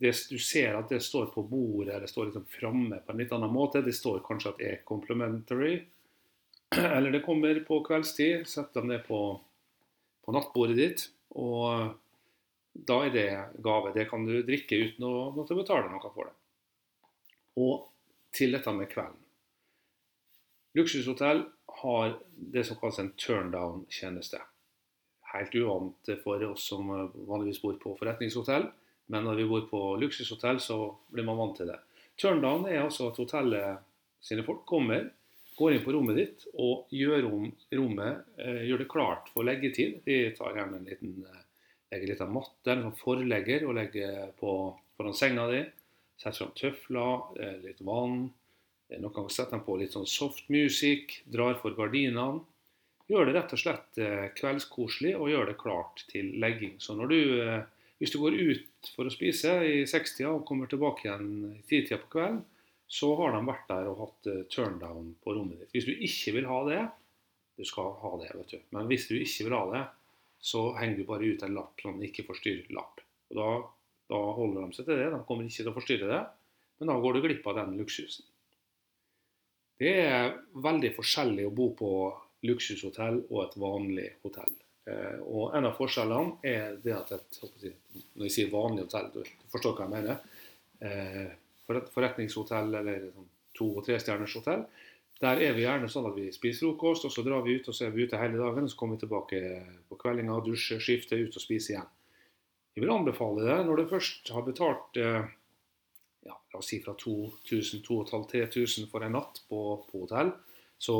Det, 0.03 0.12
du 0.29 0.38
ser 0.41 0.75
at 0.75 0.91
det 0.91 1.00
står 1.05 1.29
på 1.31 1.45
bordet, 1.47 2.01
det 2.01 2.09
står 2.12 2.27
liksom 2.27 2.45
framme 2.51 3.00
på 3.05 3.13
en 3.13 3.21
litt 3.21 3.33
annen 3.35 3.53
måte. 3.53 3.83
Det 3.85 3.95
står 3.95 4.23
kanskje 4.25 4.51
at 4.51 4.62
det 4.62 4.69
er 4.71 4.85
complimentary. 4.89 5.79
Eller 6.75 7.13
det 7.13 7.23
kommer 7.25 7.62
på 7.65 7.79
kveldstid. 7.85 8.47
Sett 8.50 8.73
dem 8.75 8.89
ned 8.91 9.05
på, 9.07 9.21
på 10.25 10.35
nattbordet 10.35 10.79
ditt. 10.79 11.07
Og 11.39 11.93
da 12.73 13.00
er 13.05 13.13
det 13.13 13.27
gave. 13.63 13.93
Det 13.95 14.09
kan 14.09 14.25
du 14.27 14.41
drikke 14.43 14.81
uten 14.81 15.07
å 15.07 15.29
måtte 15.35 15.57
betale 15.57 15.93
noe 15.93 16.13
for 16.13 16.27
det. 16.27 16.35
Og 17.60 17.89
til 18.33 18.55
dette 18.55 18.72
med 18.74 18.89
kvelden. 18.91 19.19
Luksushotell 20.74 21.43
har 21.83 22.15
det 22.36 22.63
som 22.65 22.79
kalles 22.79 23.00
en 23.00 23.12
turndown-tjeneste. 23.19 24.39
Helt 25.33 25.55
uvant 25.55 26.10
for 26.24 26.45
oss 26.48 26.67
som 26.69 26.89
vanligvis 27.13 27.62
bor 27.62 27.75
på 27.81 27.93
forretningshotell, 28.00 28.69
men 29.13 29.27
når 29.27 29.41
vi 29.41 29.50
bor 29.50 29.65
på 29.69 29.81
luksushotell, 30.01 30.62
så 30.62 30.77
blir 31.13 31.27
man 31.27 31.38
vant 31.38 31.57
til 31.60 31.69
det. 31.69 31.77
Turndown 32.17 32.65
er 32.69 32.83
altså 32.83 33.10
at 33.12 33.19
hotellet 33.22 33.83
sine 34.24 34.45
folk 34.48 34.63
kommer, 34.69 35.10
går 35.57 35.75
inn 35.75 35.83
på 35.86 35.93
rommet 35.93 36.17
ditt 36.17 36.45
og 36.53 36.89
gjør 36.93 37.27
om 37.29 37.48
rommet, 37.77 38.24
eh, 38.41 38.63
gjør 38.69 38.81
det 38.81 38.89
klart 38.89 39.29
for 39.33 39.45
leggetid. 39.45 40.00
De 40.05 40.31
tar 40.38 40.57
gjerne 40.57 40.79
en 40.79 40.88
liten, 40.89 41.25
eh, 41.29 41.43
legger 41.91 42.07
litt 42.07 42.22
av 42.22 42.31
matte, 42.33 42.72
en 42.72 42.83
sånn 42.88 42.98
forlegger, 42.98 43.67
og 43.67 43.75
legger 43.77 44.31
på 44.39 44.53
foran 44.98 45.13
senga 45.13 45.48
di. 45.51 45.63
Setter 46.22 46.39
fram 46.39 46.55
tøfler, 46.60 47.13
eh, 47.41 47.60
litt 47.63 47.82
vann. 47.82 48.32
Noen 48.93 49.13
ganger 49.13 49.34
setter 49.34 49.58
de 49.58 49.65
på 49.65 49.77
litt 49.79 49.96
sånn 49.96 50.10
soft 50.10 50.50
music, 50.53 51.24
drar 51.25 51.55
for 51.62 51.75
gardinene. 51.77 52.43
Gjør 53.10 53.27
det 53.27 53.36
rett 53.36 53.53
og 53.55 53.60
slett 53.60 54.00
eh, 54.00 54.29
kveldskoselig 54.38 55.15
og 55.17 55.32
gjør 55.32 55.50
det 55.50 55.60
klart 55.60 56.05
til 56.12 56.29
legging. 56.39 56.77
Så 56.79 56.96
du, 57.10 57.20
eh, 57.41 57.63
hvis 58.00 58.13
du 58.13 58.20
går 58.22 58.38
ut 58.38 58.91
for 58.96 59.10
å 59.10 59.13
spise 59.13 59.58
i 59.67 59.84
sekstida 59.89 60.32
og 60.32 60.46
kommer 60.48 60.70
tilbake 60.72 61.08
igjen 61.08 61.55
i 61.58 61.62
titida 61.67 62.00
på 62.03 62.13
kvelden, 62.15 62.43
så 62.88 63.10
har 63.17 63.34
de 63.34 63.41
vært 63.48 63.70
der 63.72 63.89
og 63.89 64.01
hatt 64.03 64.27
turndown 64.53 65.15
på 65.24 65.34
rommet 65.34 65.63
ditt. 65.63 65.72
Hvis 65.74 65.88
du 65.89 65.93
ikke 65.96 66.36
vil 66.38 66.46
ha 66.46 66.60
det, 66.67 66.82
du 67.58 67.65
skal 67.65 67.93
ha 68.01 68.12
det, 68.22 68.32
vet 68.38 68.53
du. 68.53 68.60
Men 68.75 68.89
hvis 68.89 69.08
du 69.10 69.15
ikke 69.17 69.48
vil 69.48 69.55
ha 69.58 69.63
det, 69.74 69.84
så 70.43 70.74
henger 70.77 71.00
du 71.00 71.08
bare 71.08 71.29
ut 71.29 71.43
en 71.46 71.55
lapp, 71.55 71.79
sånn 71.79 72.01
ikke 72.03 72.25
forstyrr-lapp. 72.27 73.01
Og 73.32 73.39
da 73.39 73.50
da 74.12 74.19
holder 74.38 74.65
de 74.67 74.77
seg 74.77 74.88
til 74.88 75.00
det. 75.00 75.10
De 75.13 75.22
kommer 75.27 75.48
ikke 75.48 75.62
til 75.62 75.72
å 75.72 75.77
forstyrre 75.77 76.10
det. 76.12 76.22
Men 76.79 76.91
da 76.91 77.00
går 77.00 77.15
du 77.15 77.24
glipp 77.24 77.48
av 77.48 77.60
den 77.62 77.77
luksusen. 77.79 78.25
Det 79.79 79.93
er 80.03 80.36
veldig 80.63 80.91
forskjellig 80.98 81.48
å 81.48 81.55
bo 81.55 81.72
på 81.77 81.89
luksushotell 82.48 83.24
og 83.29 83.39
et 83.45 83.57
vanlig 83.60 84.10
hotell. 84.24 84.53
Eh, 84.86 85.19
og 85.24 85.55
En 85.55 85.69
av 85.69 85.77
forskjellene 85.77 86.43
er 86.43 86.77
det 86.83 86.95
at 86.95 87.12
et 87.15 87.39
når 87.43 88.27
jeg 88.27 88.36
sier 88.36 88.51
vanlig 88.51 88.86
hotell, 88.86 89.10
du 89.13 89.50
forstår 89.51 89.77
hva 89.77 89.88
jeg 89.88 89.93
mener, 89.95 90.19
eh, 90.83 91.36
for 91.65 91.79
et 91.79 91.91
forretningshotell 91.93 92.75
eller 92.81 93.07
et 93.07 93.22
to- 93.55 93.77
og 93.77 93.86
trestjerners 93.86 94.36
hotell, 94.36 94.65
der 95.22 95.39
er 95.39 95.53
vi 95.55 95.63
gjerne 95.63 95.88
sånn 95.88 96.10
at 96.10 96.15
vi 96.17 96.31
spiser 96.36 96.67
frokost, 96.67 97.05
og 97.05 97.12
så 97.12 97.24
drar 97.24 97.43
vi 97.45 97.55
ut 97.55 97.67
og 97.69 97.75
så 97.75 97.86
er 97.88 97.91
vi 97.91 98.03
ute 98.03 98.19
hele 98.19 98.38
dagen. 98.38 98.63
og 98.63 98.69
Så 98.69 98.75
kommer 98.75 98.98
vi 98.98 99.05
tilbake 99.05 99.39
på 99.89 99.95
kveldinga, 99.95 100.43
dusjer, 100.43 100.79
skifter, 100.79 101.17
ut 101.17 101.36
og 101.36 101.41
spiser 101.41 101.75
igjen. 101.75 101.91
Jeg 102.74 102.82
vil 102.82 102.94
anbefale 102.94 103.46
det 103.46 103.60
når 103.68 103.80
du 103.80 103.89
først 103.92 104.32
har 104.34 104.46
betalt 104.48 104.98
eh, 104.98 105.27
ja, 106.25 106.34
la 106.34 106.60
oss 106.60 106.72
si 106.72 106.80
fra 106.82 106.96
2000-3000 106.98 108.89
for 108.89 109.06
en 109.06 109.15
natt 109.18 109.44
på, 109.50 109.62
på, 109.89 110.03
hotell, 110.06 110.34
så 110.82 110.98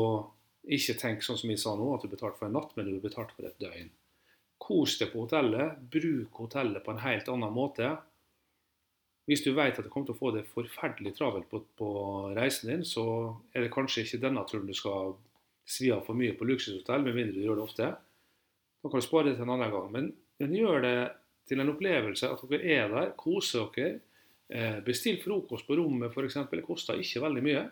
ikke 0.64 0.96
tenk 1.00 1.24
sånn 1.24 1.40
som 1.40 1.50
jeg 1.50 1.60
sa 1.60 1.74
nå, 1.76 1.90
at 1.96 2.04
du 2.04 2.12
betalte 2.12 2.38
for 2.38 2.48
en 2.48 2.56
natt, 2.56 2.72
men 2.76 2.88
du 2.88 3.02
betalte 3.02 3.36
for 3.36 3.48
et 3.48 3.58
døgn. 3.60 3.90
Kos 4.64 4.96
deg 5.00 5.10
på 5.12 5.26
hotellet. 5.26 5.80
Bruk 5.92 6.38
hotellet 6.44 6.84
på 6.84 6.94
en 6.94 7.02
helt 7.02 7.28
annen 7.28 7.52
måte. 7.52 7.90
Hvis 9.28 9.42
du 9.44 9.50
vet 9.56 9.76
at 9.76 9.84
du 9.84 9.90
kommer 9.92 10.08
til 10.08 10.16
å 10.16 10.20
få 10.20 10.30
det 10.36 10.46
forferdelig 10.52 11.14
travelt 11.18 11.50
på, 11.50 11.60
på, 11.76 11.90
reisen 12.36 12.70
din, 12.70 12.86
så 12.86 13.04
er 13.52 13.64
det 13.64 13.74
kanskje 13.74 14.04
ikke 14.04 14.22
denne 14.22 14.44
turen 14.48 14.68
du 14.68 14.76
skal 14.76 15.16
svi 15.68 15.90
av 15.92 16.04
for 16.06 16.16
mye 16.16 16.36
på 16.36 16.46
luksushotell, 16.48 17.04
med 17.04 17.16
mindre 17.16 17.36
du 17.36 17.44
gjør 17.44 17.60
det 17.60 17.66
ofte. 17.66 17.90
Da 18.84 18.92
kan 18.92 19.00
du 19.00 19.06
spare 19.06 19.30
det 19.30 19.38
til 19.38 19.46
en 19.46 19.54
annen 19.56 19.72
gang. 19.72 19.90
Men, 19.92 20.10
men 20.40 20.56
gjør 20.56 20.84
det 20.84 20.96
til 21.48 21.60
en 21.60 21.72
opplevelse 21.74 22.30
at 22.30 22.42
dere 22.50 22.76
er 22.78 22.92
der, 22.92 23.12
koser 23.18 23.68
dere. 23.74 24.00
Eh, 24.48 24.78
bestill 24.84 25.16
frokost 25.22 25.66
på 25.66 25.76
rommet 25.78 26.12
f.eks. 26.12 26.38
Det 26.50 26.64
koster 26.66 27.00
ikke 27.00 27.22
veldig 27.24 27.44
mye. 27.44 27.62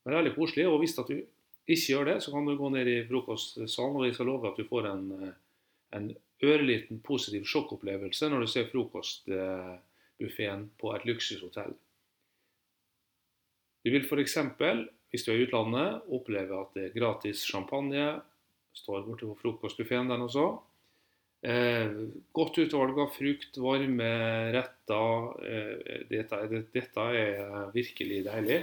Det 0.00 0.12
er 0.12 0.18
veldig 0.18 0.34
koselig. 0.36 0.66
Og 0.68 0.80
hvis 0.82 0.96
du 0.96 1.04
ikke 1.10 1.92
gjør 1.94 2.10
det, 2.12 2.16
så 2.24 2.32
kan 2.34 2.48
du 2.48 2.56
gå 2.58 2.72
ned 2.74 2.88
i 2.88 2.98
frokostsalen, 3.08 3.96
og 3.96 4.06
jeg 4.06 4.16
skal 4.16 4.28
love 4.28 4.50
at 4.50 4.58
du 4.58 4.68
får 4.68 4.88
en, 4.90 5.06
eh, 5.16 5.36
en 5.96 6.10
ørliten 6.40 7.00
positiv 7.04 7.44
sjokkopplevelse 7.48 8.28
når 8.32 8.44
du 8.44 8.48
ser 8.48 8.70
frokostbuffeen 8.72 10.66
på 10.80 10.94
et 10.96 11.06
luksushotell. 11.08 11.76
Du 13.84 13.92
vil 13.92 14.04
f.eks., 14.04 14.36
hvis 15.10 15.24
du 15.26 15.32
er 15.32 15.40
i 15.40 15.46
utlandet, 15.46 16.02
oppleve 16.14 16.58
at 16.60 16.74
det 16.76 16.84
er 16.86 16.96
gratis 16.96 17.42
champagne. 17.48 18.20
Står 18.76 19.02
borte 19.02 19.26
på 19.26 19.38
frokostbuffeen 19.40 20.10
den 20.10 20.28
også. 20.28 20.44
Eh, 21.40 21.92
godt 22.36 22.58
utvalg 22.60 22.98
av 23.00 23.14
frukt, 23.16 23.56
varme 23.56 24.10
retter. 24.52 25.30
Eh, 25.48 26.04
dette, 26.10 26.40
dette, 26.74 27.06
er 27.16 27.72
virkelig 27.74 28.22
deilig. 28.28 28.60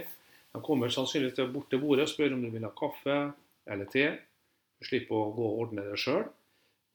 De 0.54 0.62
kommer 0.64 0.92
sannsynligvis 0.92 1.52
bort 1.52 1.70
til 1.72 1.82
bordet 1.82 2.06
og 2.06 2.12
spør 2.12 2.36
om 2.36 2.44
du 2.44 2.50
vil 2.54 2.66
ha 2.66 2.72
kaffe 2.78 3.18
eller 3.68 3.90
te. 3.90 4.06
Du 4.78 4.86
slipper 4.86 5.18
å 5.18 5.32
gå 5.34 5.46
og 5.48 5.62
ordne 5.64 5.88
det 5.90 5.98
sjøl. 6.00 6.28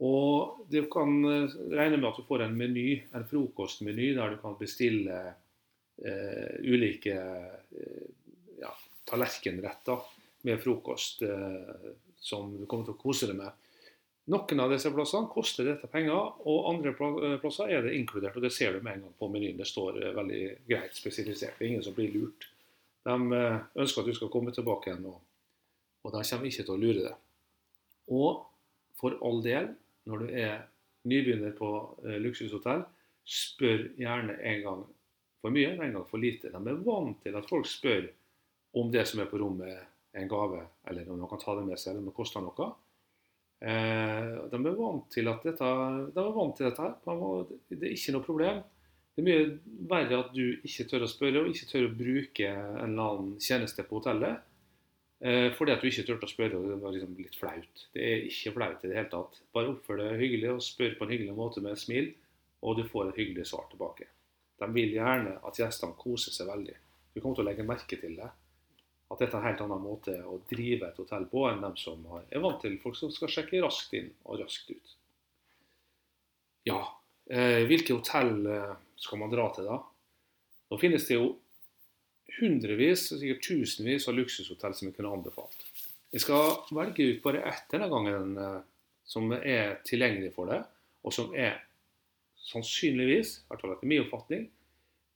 Og 0.04 0.64
du 0.72 0.82
kan 0.92 1.12
eh, 1.30 1.58
regne 1.76 2.00
med 2.00 2.10
at 2.10 2.20
du 2.20 2.28
får 2.28 2.46
en 2.48 2.58
meny, 2.58 2.88
en 3.16 3.28
frokostmeny 3.28 4.14
der 4.18 4.34
du 4.34 4.40
kan 4.42 4.56
bestille 4.60 5.20
eh, 6.00 6.56
ulike 6.64 7.14
eh, 7.14 8.08
ja, 8.64 8.72
tallerkenretter 9.10 10.08
med 10.48 10.64
frokost 10.64 11.22
eh, 11.28 11.92
som 12.24 12.56
du 12.58 12.66
kommer 12.66 12.88
til 12.88 12.96
å 12.96 13.04
kose 13.04 13.30
deg 13.30 13.40
med. 13.40 13.63
Noen 14.32 14.62
av 14.64 14.72
disse 14.72 14.88
plassene 14.94 15.28
koster 15.28 15.68
dette 15.68 15.90
penger, 15.92 16.38
og 16.48 16.70
andre 16.70 16.94
eh, 16.94 17.36
plasser 17.42 17.74
er 17.76 17.84
det 17.84 17.96
inkludert. 17.98 18.38
og 18.40 18.46
Det 18.46 18.54
ser 18.56 18.72
du 18.72 18.80
med 18.80 18.96
en 18.96 19.06
gang 19.08 19.16
på 19.20 19.28
menyen. 19.32 19.58
Det 19.60 19.68
står 19.68 20.00
eh, 20.00 20.16
veldig 20.16 20.44
greit 20.70 20.96
spesifisert. 20.96 21.58
Det 21.58 21.66
er 21.66 21.74
ingen 21.74 21.84
som 21.84 21.96
blir 21.98 22.14
lurt. 22.16 22.48
De 23.04 23.18
eh, 23.36 23.58
ønsker 23.84 24.04
at 24.04 24.08
du 24.08 24.16
skal 24.16 24.32
komme 24.32 24.54
tilbake 24.56 24.90
igjen, 24.92 25.10
og, 25.12 25.20
og 26.04 26.16
de 26.16 26.24
kommer 26.30 26.48
ikke 26.48 26.64
til 26.64 26.76
å 26.76 26.80
lure 26.80 27.04
deg. 27.10 27.20
Og 28.16 28.46
for 29.00 29.20
all 29.28 29.44
del, 29.44 29.74
når 30.08 30.24
du 30.24 30.32
er 30.32 30.64
nybegynner 31.04 31.52
på 31.58 31.70
luksushotell, 32.24 32.86
spør 33.28 33.90
gjerne 34.00 34.38
en 34.40 34.62
gang 34.64 34.84
for 35.44 35.52
mye 35.52 35.74
en 35.74 35.98
gang 35.98 36.06
for 36.08 36.24
lite. 36.24 36.52
De 36.52 36.60
er 36.72 36.84
vant 36.86 37.20
til 37.24 37.36
at 37.36 37.48
folk 37.50 37.68
spør 37.68 38.08
om 38.80 38.92
det 38.92 39.04
som 39.10 39.20
er 39.20 39.28
på 39.28 39.40
rommet, 39.42 39.84
er 40.14 40.24
en 40.24 40.32
gave, 40.32 40.62
eller 40.88 41.10
om 41.12 41.20
de 41.20 41.28
kan 41.28 41.42
ta 41.42 41.56
det 41.58 41.66
med 41.68 41.80
seg, 41.80 41.92
eller 41.92 42.06
om 42.06 42.08
det 42.08 42.16
koster 42.16 42.44
noe. 42.44 42.70
Eh, 43.64 44.32
de 44.52 44.60
er 44.60 44.76
vant 44.76 45.06
til 45.14 45.30
at 45.32 45.44
dette, 45.48 45.68
de 46.12 46.20
er 46.20 46.34
vant 46.36 46.58
til 46.58 46.68
dette. 46.68 46.88
Det 47.72 47.80
er 47.80 47.94
ikke 47.96 48.16
noe 48.16 48.26
problem. 48.26 48.64
Det 49.14 49.22
er 49.22 49.28
mye 49.28 49.86
verre 49.88 50.24
at 50.24 50.34
du 50.34 50.66
ikke 50.66 50.88
tør 50.90 51.06
å 51.06 51.12
spørre 51.12 51.44
og 51.44 51.52
ikke 51.54 51.70
tør 51.70 51.86
å 51.88 51.94
bruke 51.96 52.50
en 52.50 52.90
eller 52.90 53.14
annen 53.14 53.38
tjeneste 53.44 53.86
på 53.88 54.02
hotellet. 54.02 54.42
Eh, 55.24 55.54
fordi 55.56 55.72
at 55.72 55.84
du 55.84 55.88
ikke 55.88 56.04
turte 56.10 56.28
å 56.28 56.32
spørre, 56.34 56.60
og 56.60 56.68
det 56.68 56.80
var 56.82 56.96
liksom 56.96 57.16
litt 57.16 57.38
flaut. 57.40 57.86
Det 57.96 58.04
er 58.04 58.26
ikke 58.28 58.56
flaut 58.58 58.84
i 58.84 58.90
det 58.92 58.98
hele 58.98 59.12
tatt. 59.14 59.40
Bare 59.56 59.72
oppfør 59.72 60.02
deg 60.02 60.20
hyggelig 60.20 60.50
og 60.52 60.66
spør 60.66 60.98
på 61.00 61.08
en 61.08 61.14
hyggelig 61.14 61.36
måte 61.38 61.64
med 61.64 61.78
et 61.78 61.84
smil, 61.86 62.10
og 62.64 62.76
du 62.80 62.84
får 62.90 63.14
et 63.14 63.22
hyggelig 63.22 63.48
svar 63.48 63.70
tilbake. 63.72 64.10
De 64.60 64.68
vil 64.76 64.98
gjerne 64.98 65.38
at 65.48 65.60
gjestene 65.60 65.96
koser 66.00 66.36
seg 66.36 66.50
veldig. 66.52 66.76
Du 67.14 67.22
kommer 67.22 67.38
til 67.38 67.46
å 67.46 67.48
legge 67.48 67.68
merke 67.68 68.00
til 68.02 68.18
det 68.20 68.28
at 69.14 69.22
dette 69.22 69.38
er 69.38 69.42
en 69.42 69.48
helt 69.48 69.62
annen 69.62 69.84
måte 69.84 70.16
å 70.26 70.40
drive 70.50 70.90
et 70.90 71.00
hotell 71.00 71.28
på 71.30 71.46
enn 71.50 71.62
dem 71.62 71.76
som 71.78 72.02
er 72.24 72.42
vant 72.42 72.60
til 72.64 72.80
folk 72.82 72.98
som 72.98 73.12
skal 73.14 73.32
sjekke 73.32 73.62
raskt 73.64 73.94
inn 73.98 74.10
og 74.26 74.42
raskt 74.42 74.72
ut. 74.74 74.94
Ja, 76.66 76.80
eh, 77.30 77.62
hvilke 77.70 77.98
hotell 77.98 78.46
eh, 78.50 78.76
skal 78.98 79.22
man 79.22 79.34
dra 79.34 79.50
til 79.54 79.68
da? 79.68 79.80
Nå 80.72 80.80
finnes 80.82 81.06
det 81.10 81.20
jo 81.20 81.34
hundrevis, 82.40 83.12
sikkert 83.12 83.46
tusenvis 83.46 84.08
av 84.10 84.18
luksushotell 84.18 84.74
som 84.74 84.90
jeg 84.90 84.98
kunne 84.98 85.14
anbefalt. 85.14 85.68
Jeg 86.14 86.24
skal 86.24 86.56
velge 86.74 87.12
ut 87.12 87.22
bare 87.26 87.44
ett 87.52 87.70
denne 87.74 87.92
gangen 87.92 88.34
eh, 88.40 88.60
som 89.06 89.30
er 89.36 89.78
tilgjengelig 89.86 90.32
for 90.34 90.50
det, 90.50 90.64
og 91.04 91.14
som 91.14 91.34
er 91.36 91.60
sannsynligvis, 92.48 93.38
i 93.44 93.50
hvert 93.52 93.62
fall 93.62 93.76
etter 93.76 93.90
min 93.92 94.06
oppfatning, 94.06 94.48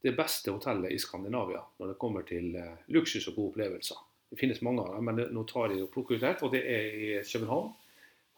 det 0.08 0.16
beste 0.18 0.54
hotellet 0.54 0.94
i 0.96 1.00
Skandinavia 1.02 1.62
når 1.80 1.94
det 1.94 2.00
kommer 2.02 2.28
til 2.28 2.56
eh, 2.56 2.76
luksus 2.96 3.28
og 3.30 3.36
gode 3.36 3.54
opplevelser. 3.54 4.04
Det 4.32 4.40
finnes 4.40 4.62
mange 4.66 4.84
av 4.84 4.98
dem, 4.98 5.08
men 5.08 5.24
nå 5.32 5.44
tar 5.48 5.72
jeg 5.72 5.86
og 5.86 5.92
plukker 5.94 6.18
ut 6.18 6.26
ett, 6.28 6.44
og 6.44 6.52
det 6.52 6.64
er 6.68 6.88
i 7.00 7.10
København. 7.24 7.72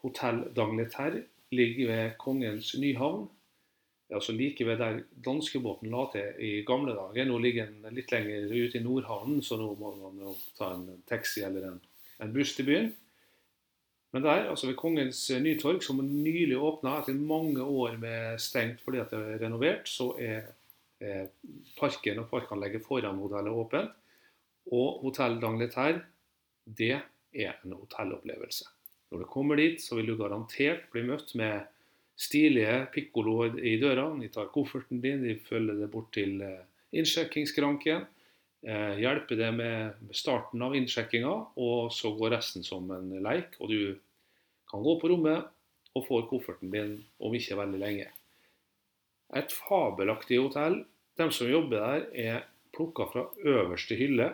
Hotell 0.03 0.43
Dangleterre 0.55 1.23
ligger 1.55 1.89
ved 1.89 2.11
Kongens 2.21 2.75
Nyhavn. 2.77 3.27
Altså 4.13 4.33
like 4.33 4.65
ved 4.65 4.77
der 4.77 5.01
danskebåten 5.25 5.89
la 5.93 6.05
til 6.13 6.37
i 6.45 6.51
gamle 6.65 6.93
dager. 6.97 7.25
Nå 7.25 7.37
ligger 7.41 7.69
den 7.69 7.97
litt 7.97 8.11
lenger 8.13 8.49
ute 8.49 8.79
i 8.79 8.83
Nordhavnen, 8.83 9.41
så 9.45 9.57
nå 9.57 9.73
må 9.77 9.91
man 10.01 10.35
ta 10.57 10.71
en 10.75 11.03
taxi 11.09 11.43
eller 11.45 11.67
en, 11.71 11.81
en 12.21 12.33
buss 12.33 12.55
til 12.57 12.69
byen. 12.69 12.91
Men 14.11 14.23
der, 14.25 14.49
altså 14.49 14.67
ved 14.67 14.75
Kongens 14.75 15.29
Nytorg, 15.41 15.83
som 15.85 16.01
nylig 16.01 16.57
åpna 16.57 16.95
etter 16.99 17.13
mange 17.13 17.61
år 17.61 17.97
med 18.01 18.39
stengt 18.41 18.81
fordi 18.81 19.03
det 19.11 19.19
er 19.19 19.43
renovert, 19.43 19.89
så 19.89 20.15
er 20.17 20.47
parken 21.79 22.19
og 22.19 22.27
parkanlegget 22.31 22.83
foran 22.83 23.21
hotellet 23.21 23.55
åpent. 23.55 23.95
Og 24.75 24.99
Hotell 25.03 25.39
Dangleterre, 25.41 26.03
det 26.65 26.99
er 27.33 27.55
en 27.63 27.73
hotellopplevelse. 27.73 28.67
Når 29.09 29.23
du 29.23 29.29
kommer 29.31 29.57
dit, 29.57 29.81
så 29.81 29.97
vil 29.97 30.11
du 30.11 30.17
garantert 30.19 30.85
bli 30.93 31.01
møtt 31.07 31.33
med 31.39 31.65
stilige 32.19 32.83
pikkoloer 32.93 33.57
i 33.65 33.77
døra. 33.81 34.09
De 34.19 34.29
tar 34.33 34.51
kofferten 34.53 35.01
din, 35.01 35.23
de 35.23 35.39
følger 35.47 35.79
deg 35.79 35.91
bort 35.93 36.11
til 36.13 36.41
eh, 36.45 36.67
innsjekkingsskranken. 36.99 38.05
Eh, 38.67 38.99
hjelper 39.01 39.39
deg 39.39 39.55
med 39.57 40.13
starten 40.15 40.61
av 40.65 40.75
innsjekkinga, 40.77 41.33
og 41.57 41.89
så 41.95 42.11
går 42.17 42.35
resten 42.35 42.65
som 42.67 42.89
en 42.93 43.09
leik. 43.23 43.57
Og 43.63 43.71
du 43.71 43.81
kan 44.69 44.85
gå 44.85 44.99
på 45.01 45.09
rommet 45.09 45.49
og 45.97 46.05
får 46.05 46.27
kofferten 46.29 46.73
din 46.73 46.97
om 47.17 47.33
ikke 47.33 47.57
veldig 47.57 47.81
lenge. 47.81 48.09
Et 49.37 49.51
fabelaktig 49.53 50.39
hotell. 50.41 50.83
De 51.19 51.27
som 51.35 51.49
jobber 51.49 51.81
der, 51.83 52.05
er 52.13 52.45
plukka 52.73 53.09
fra 53.11 53.25
øverste 53.45 53.97
hylle. 53.99 54.33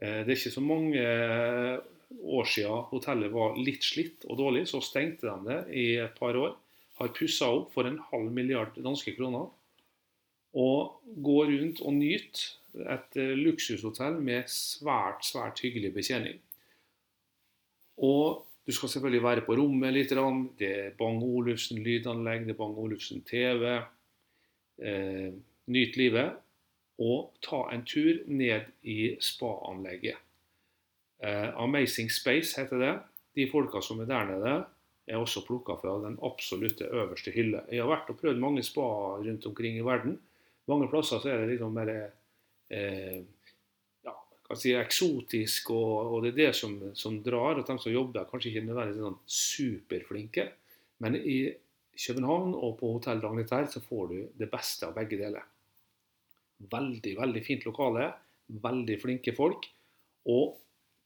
Eh, 0.00 0.24
Det 0.24 0.32
er 0.32 0.36
ikke 0.36 0.54
så 0.54 0.60
mange 0.60 1.02
eh, 1.02 1.78
år 2.22 2.44
siden 2.44 2.84
hotellet 2.92 3.32
var 3.32 3.56
litt 3.56 3.84
slitt 3.84 4.24
og 4.28 4.38
dårlig, 4.38 4.66
så 4.68 4.80
stengte 4.80 5.26
de 5.26 5.48
det 5.48 5.60
i 5.74 5.86
et 5.96 6.14
par 6.18 6.36
år. 6.36 6.56
Har 6.98 7.14
pussa 7.14 7.46
opp 7.46 7.72
for 7.72 7.86
en 7.86 7.98
halv 8.10 8.30
milliard 8.32 8.76
danske 8.76 9.14
kroner. 9.16 9.48
Og 10.54 11.00
går 11.22 11.50
rundt 11.52 11.80
og 11.84 11.94
nyter 11.94 12.58
et 12.94 13.16
eh, 13.18 13.34
luksushotell 13.38 14.20
med 14.22 14.48
svært, 14.52 15.24
svært 15.26 15.60
hyggelig 15.64 15.92
betjening. 15.94 16.38
Og 17.98 18.44
du 18.66 18.72
skal 18.72 18.88
selvfølgelig 18.92 19.24
være 19.24 19.42
på 19.46 19.56
rommet 19.58 19.94
litt. 19.94 20.12
Det 20.58 20.68
er 20.68 20.96
Bang 20.98 21.22
Olufsen 21.24 21.80
lydanlegg, 21.82 22.44
det 22.46 22.54
er 22.54 22.58
Bang 22.58 22.76
Olufsen 22.78 23.22
TV. 23.26 23.80
Eh, 24.78 25.32
nyt 25.66 25.96
livet. 25.96 26.38
Og 26.98 27.34
ta 27.44 27.68
en 27.72 27.84
tur 27.86 28.24
ned 28.26 28.72
i 28.82 29.14
spa-anlegget. 29.22 30.18
Eh, 31.22 31.48
Amazing 31.58 32.10
Space 32.10 32.58
heter 32.58 32.82
det. 32.82 32.94
De 33.38 33.46
folka 33.50 33.82
som 33.82 34.00
er 34.02 34.10
der 34.10 34.26
nede, 34.32 34.54
er 35.06 35.16
også 35.16 35.44
plukka 35.46 35.78
fra 35.80 35.94
den 36.02 36.18
absolutte 36.22 36.88
øverste 36.90 37.30
hylle. 37.30 37.62
Jeg 37.70 37.82
har 37.82 37.90
vært 37.90 38.10
og 38.10 38.18
prøvd 38.20 38.40
mange 38.42 38.62
spa 38.66 38.86
rundt 39.22 39.46
omkring 39.46 39.78
i 39.78 39.84
verden. 39.84 40.18
Mange 40.68 40.88
plasser 40.90 41.22
så 41.22 41.30
er 41.32 41.40
det 41.42 41.52
liksom 41.54 41.72
mer 41.74 41.92
eh, 42.70 43.22
si 44.56 44.72
eksotisk, 44.76 45.70
og, 45.76 46.12
og 46.12 46.24
det 46.24 46.32
er 46.32 46.38
det 46.38 46.52
som, 46.56 46.76
som 46.96 47.18
drar. 47.24 47.60
At 47.60 47.70
de 47.70 47.78
som 47.78 47.92
jobber, 47.92 48.22
er 48.22 48.30
kanskje 48.30 48.52
ikke 48.52 48.66
nødvendigvis 48.66 49.04
sånn 49.06 49.18
superflinke. 49.38 50.48
Men 51.04 51.18
i 51.20 51.40
København 51.98 52.54
og 52.54 52.76
på 52.78 52.92
Hotell 52.94 53.20
Dagneterre 53.22 53.70
så 53.70 53.82
får 53.82 54.04
du 54.12 54.18
det 54.38 54.50
beste 54.52 54.86
av 54.86 54.94
begge 54.96 55.18
deler. 55.18 55.44
Veldig, 56.70 57.14
veldig 57.18 57.42
fint 57.46 57.66
lokale. 57.66 58.08
Veldig 58.62 58.96
flinke 59.02 59.34
folk. 59.36 59.66
Og 60.30 60.56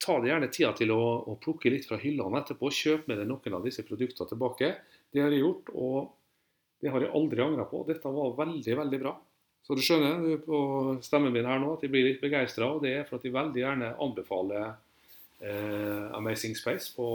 ta 0.03 0.19
deg 0.21 0.33
gjerne 0.33 0.51
tida 0.53 0.73
til 0.77 0.93
å, 0.95 1.03
å 1.29 1.37
plukke 1.41 1.73
litt 1.73 1.87
fra 1.89 1.99
hyllene 2.01 2.43
etterpå. 2.43 2.71
Kjøp 2.73 3.09
med 3.11 3.23
deg 3.23 3.31
noen 3.31 3.59
av 3.59 3.67
disse 3.67 3.85
produktene 3.87 4.29
tilbake. 4.31 4.73
Det 5.13 5.25
har 5.25 5.33
jeg 5.33 5.45
gjort, 5.45 5.73
og 5.75 6.13
det 6.83 6.93
har 6.93 7.05
jeg 7.05 7.15
aldri 7.17 7.45
angra 7.45 7.67
på. 7.71 7.85
Dette 7.89 8.13
var 8.13 8.39
veldig, 8.39 8.79
veldig 8.83 9.03
bra. 9.03 9.16
Så 9.62 9.77
du 9.79 9.83
skjønner 9.85 10.40
på 10.43 10.62
stemmen 11.07 11.35
min 11.35 11.47
her 11.47 11.61
nå 11.62 11.77
at 11.77 11.85
jeg 11.85 11.93
blir 11.93 12.09
litt 12.09 12.23
begeistra. 12.23 12.73
Og 12.75 12.83
det 12.83 12.97
er 12.99 13.05
for 13.07 13.21
at 13.21 13.29
jeg 13.29 13.37
veldig 13.37 13.62
gjerne 13.62 13.93
anbefaler 14.03 14.73
eh, 15.40 16.09
Amazing 16.19 16.57
Space 16.59 16.90
på, 16.97 17.07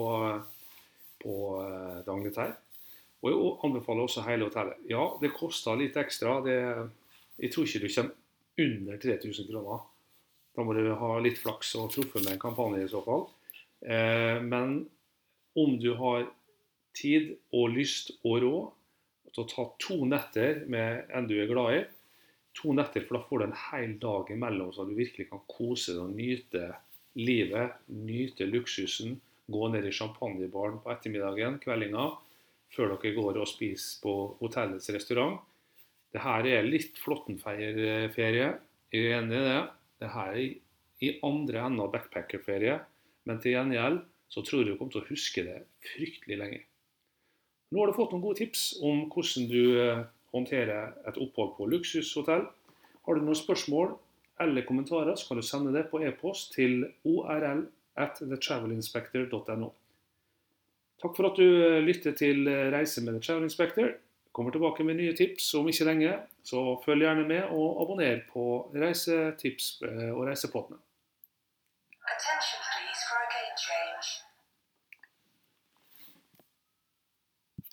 på 1.24 1.36
eh, 1.66 2.00
Dangleterre. 2.08 2.56
Og 3.28 3.34
jeg 3.34 3.58
anbefaler 3.68 4.08
også 4.08 4.26
hele 4.28 4.48
hotellet. 4.48 4.80
Ja, 4.90 5.04
det 5.22 5.34
koster 5.36 5.80
litt 5.80 5.98
ekstra. 6.00 6.40
Det, 6.46 6.58
jeg 7.42 7.54
tror 7.54 7.68
ikke 7.68 7.84
du 7.84 7.90
kommer 7.94 8.16
under 8.68 9.02
3000 9.04 9.50
kroner. 9.52 9.84
Da 10.58 10.66
må 10.66 10.74
du 10.74 10.88
ha 10.98 11.12
litt 11.22 11.38
flaks 11.38 11.76
og 11.78 11.92
truffe 11.94 12.24
med 12.24 12.34
en 12.34 12.42
kampanje 12.42 12.86
i 12.86 12.90
så 12.90 13.04
fall. 13.06 13.28
Eh, 13.86 14.40
men 14.42 14.80
om 15.58 15.78
du 15.82 15.92
har 16.00 16.26
tid 16.98 17.36
og 17.54 17.76
lyst 17.76 18.16
og 18.24 18.42
råd 18.42 19.30
til 19.34 19.44
å 19.44 19.50
ta 19.52 19.68
to 19.84 20.00
netter 20.10 20.64
med 20.72 21.12
en 21.14 21.30
du 21.30 21.36
er 21.38 21.50
glad 21.50 21.76
i, 21.76 21.84
to 22.58 22.74
netter, 22.74 23.06
for 23.06 23.20
da 23.20 23.26
får 23.28 23.40
du 23.40 23.46
en 23.46 23.60
hel 23.68 23.96
dag 24.02 24.32
imellom 24.34 24.72
så 24.74 24.88
du 24.88 24.96
virkelig 24.98 25.28
kan 25.30 25.44
kose 25.50 25.94
deg 25.94 26.02
og 26.02 26.16
nyte 26.18 26.64
livet, 27.18 27.78
nyte 27.94 28.48
luksusen, 28.50 29.20
gå 29.48 29.68
ned 29.74 29.86
i 29.88 29.94
champagnebaren 29.94 30.82
på 30.82 30.92
ettermiddagen, 30.92 31.60
kveldinga, 31.62 32.10
før 32.74 32.96
dere 32.96 33.16
går 33.16 33.40
og 33.42 33.50
spiser 33.50 34.02
på 34.04 34.14
hotellets 34.42 34.90
restaurant. 34.94 35.40
Det 36.14 36.24
her 36.24 36.48
er 36.50 36.68
litt 36.68 36.98
flåttenferie. 37.00 37.74
jeg 38.12 39.04
er 39.04 39.18
enig 39.20 39.38
i 39.38 39.46
det. 39.48 39.62
Det 40.00 40.10
her 40.14 40.34
er 40.34 40.56
i 41.04 41.12
andre 41.26 41.66
enden 41.66 41.84
av 41.84 41.92
backpackerferie, 41.94 42.80
men 43.26 43.40
til 43.42 43.54
gjengjeld 43.54 44.02
så 44.34 44.44
tror 44.44 44.64
jeg 44.64 44.74
du 44.74 44.78
kommer 44.80 44.96
til 44.96 45.04
å 45.04 45.10
huske 45.12 45.44
det 45.46 45.58
fryktelig 45.94 46.38
lenge. 46.40 46.62
Nå 47.72 47.82
har 47.82 47.92
du 47.92 47.98
fått 47.98 48.14
noen 48.16 48.24
gode 48.24 48.40
tips 48.40 48.78
om 48.86 49.08
hvordan 49.12 49.48
du 49.52 49.62
eh, 49.82 50.06
håndterer 50.34 50.94
et 51.08 51.20
opphold 51.20 51.56
på 51.58 51.68
luksushotell. 51.72 52.46
Har 53.08 53.16
du 53.16 53.24
noen 53.24 53.40
spørsmål 53.40 53.96
eller 54.44 54.66
kommentarer, 54.68 55.16
så 55.16 55.30
kan 55.30 55.42
du 55.42 55.46
sende 55.46 55.74
det 55.76 55.88
på 55.92 56.02
e-post 56.06 56.54
til 56.56 56.86
orl 57.08 57.66
at 57.98 58.20
thetravelinspector.no. 58.22 59.72
Takk 61.02 61.16
for 61.16 61.30
at 61.30 61.38
du 61.38 61.46
eh, 61.46 61.84
lytter 61.86 62.16
til 62.18 62.48
eh, 62.50 62.68
Reise 62.74 63.04
med 63.06 63.18
The 63.18 63.22
Travel 63.22 63.48
Inspector. 63.48 63.92
Kommer 64.34 64.54
tilbake 64.54 64.86
med 64.86 65.00
nye 65.00 65.16
tips 65.18 65.54
om 65.58 65.70
ikke 65.70 65.86
lenge, 65.88 66.14
så 66.46 66.62
følg 66.86 67.08
gjerne 67.08 67.26
med 67.26 67.50
og 67.58 67.82
abonner 67.82 68.22
på 68.30 68.44
Reisetips 68.76 69.80
og 69.82 70.28
Reisepottene. 70.30 70.78
Attention 72.06 72.67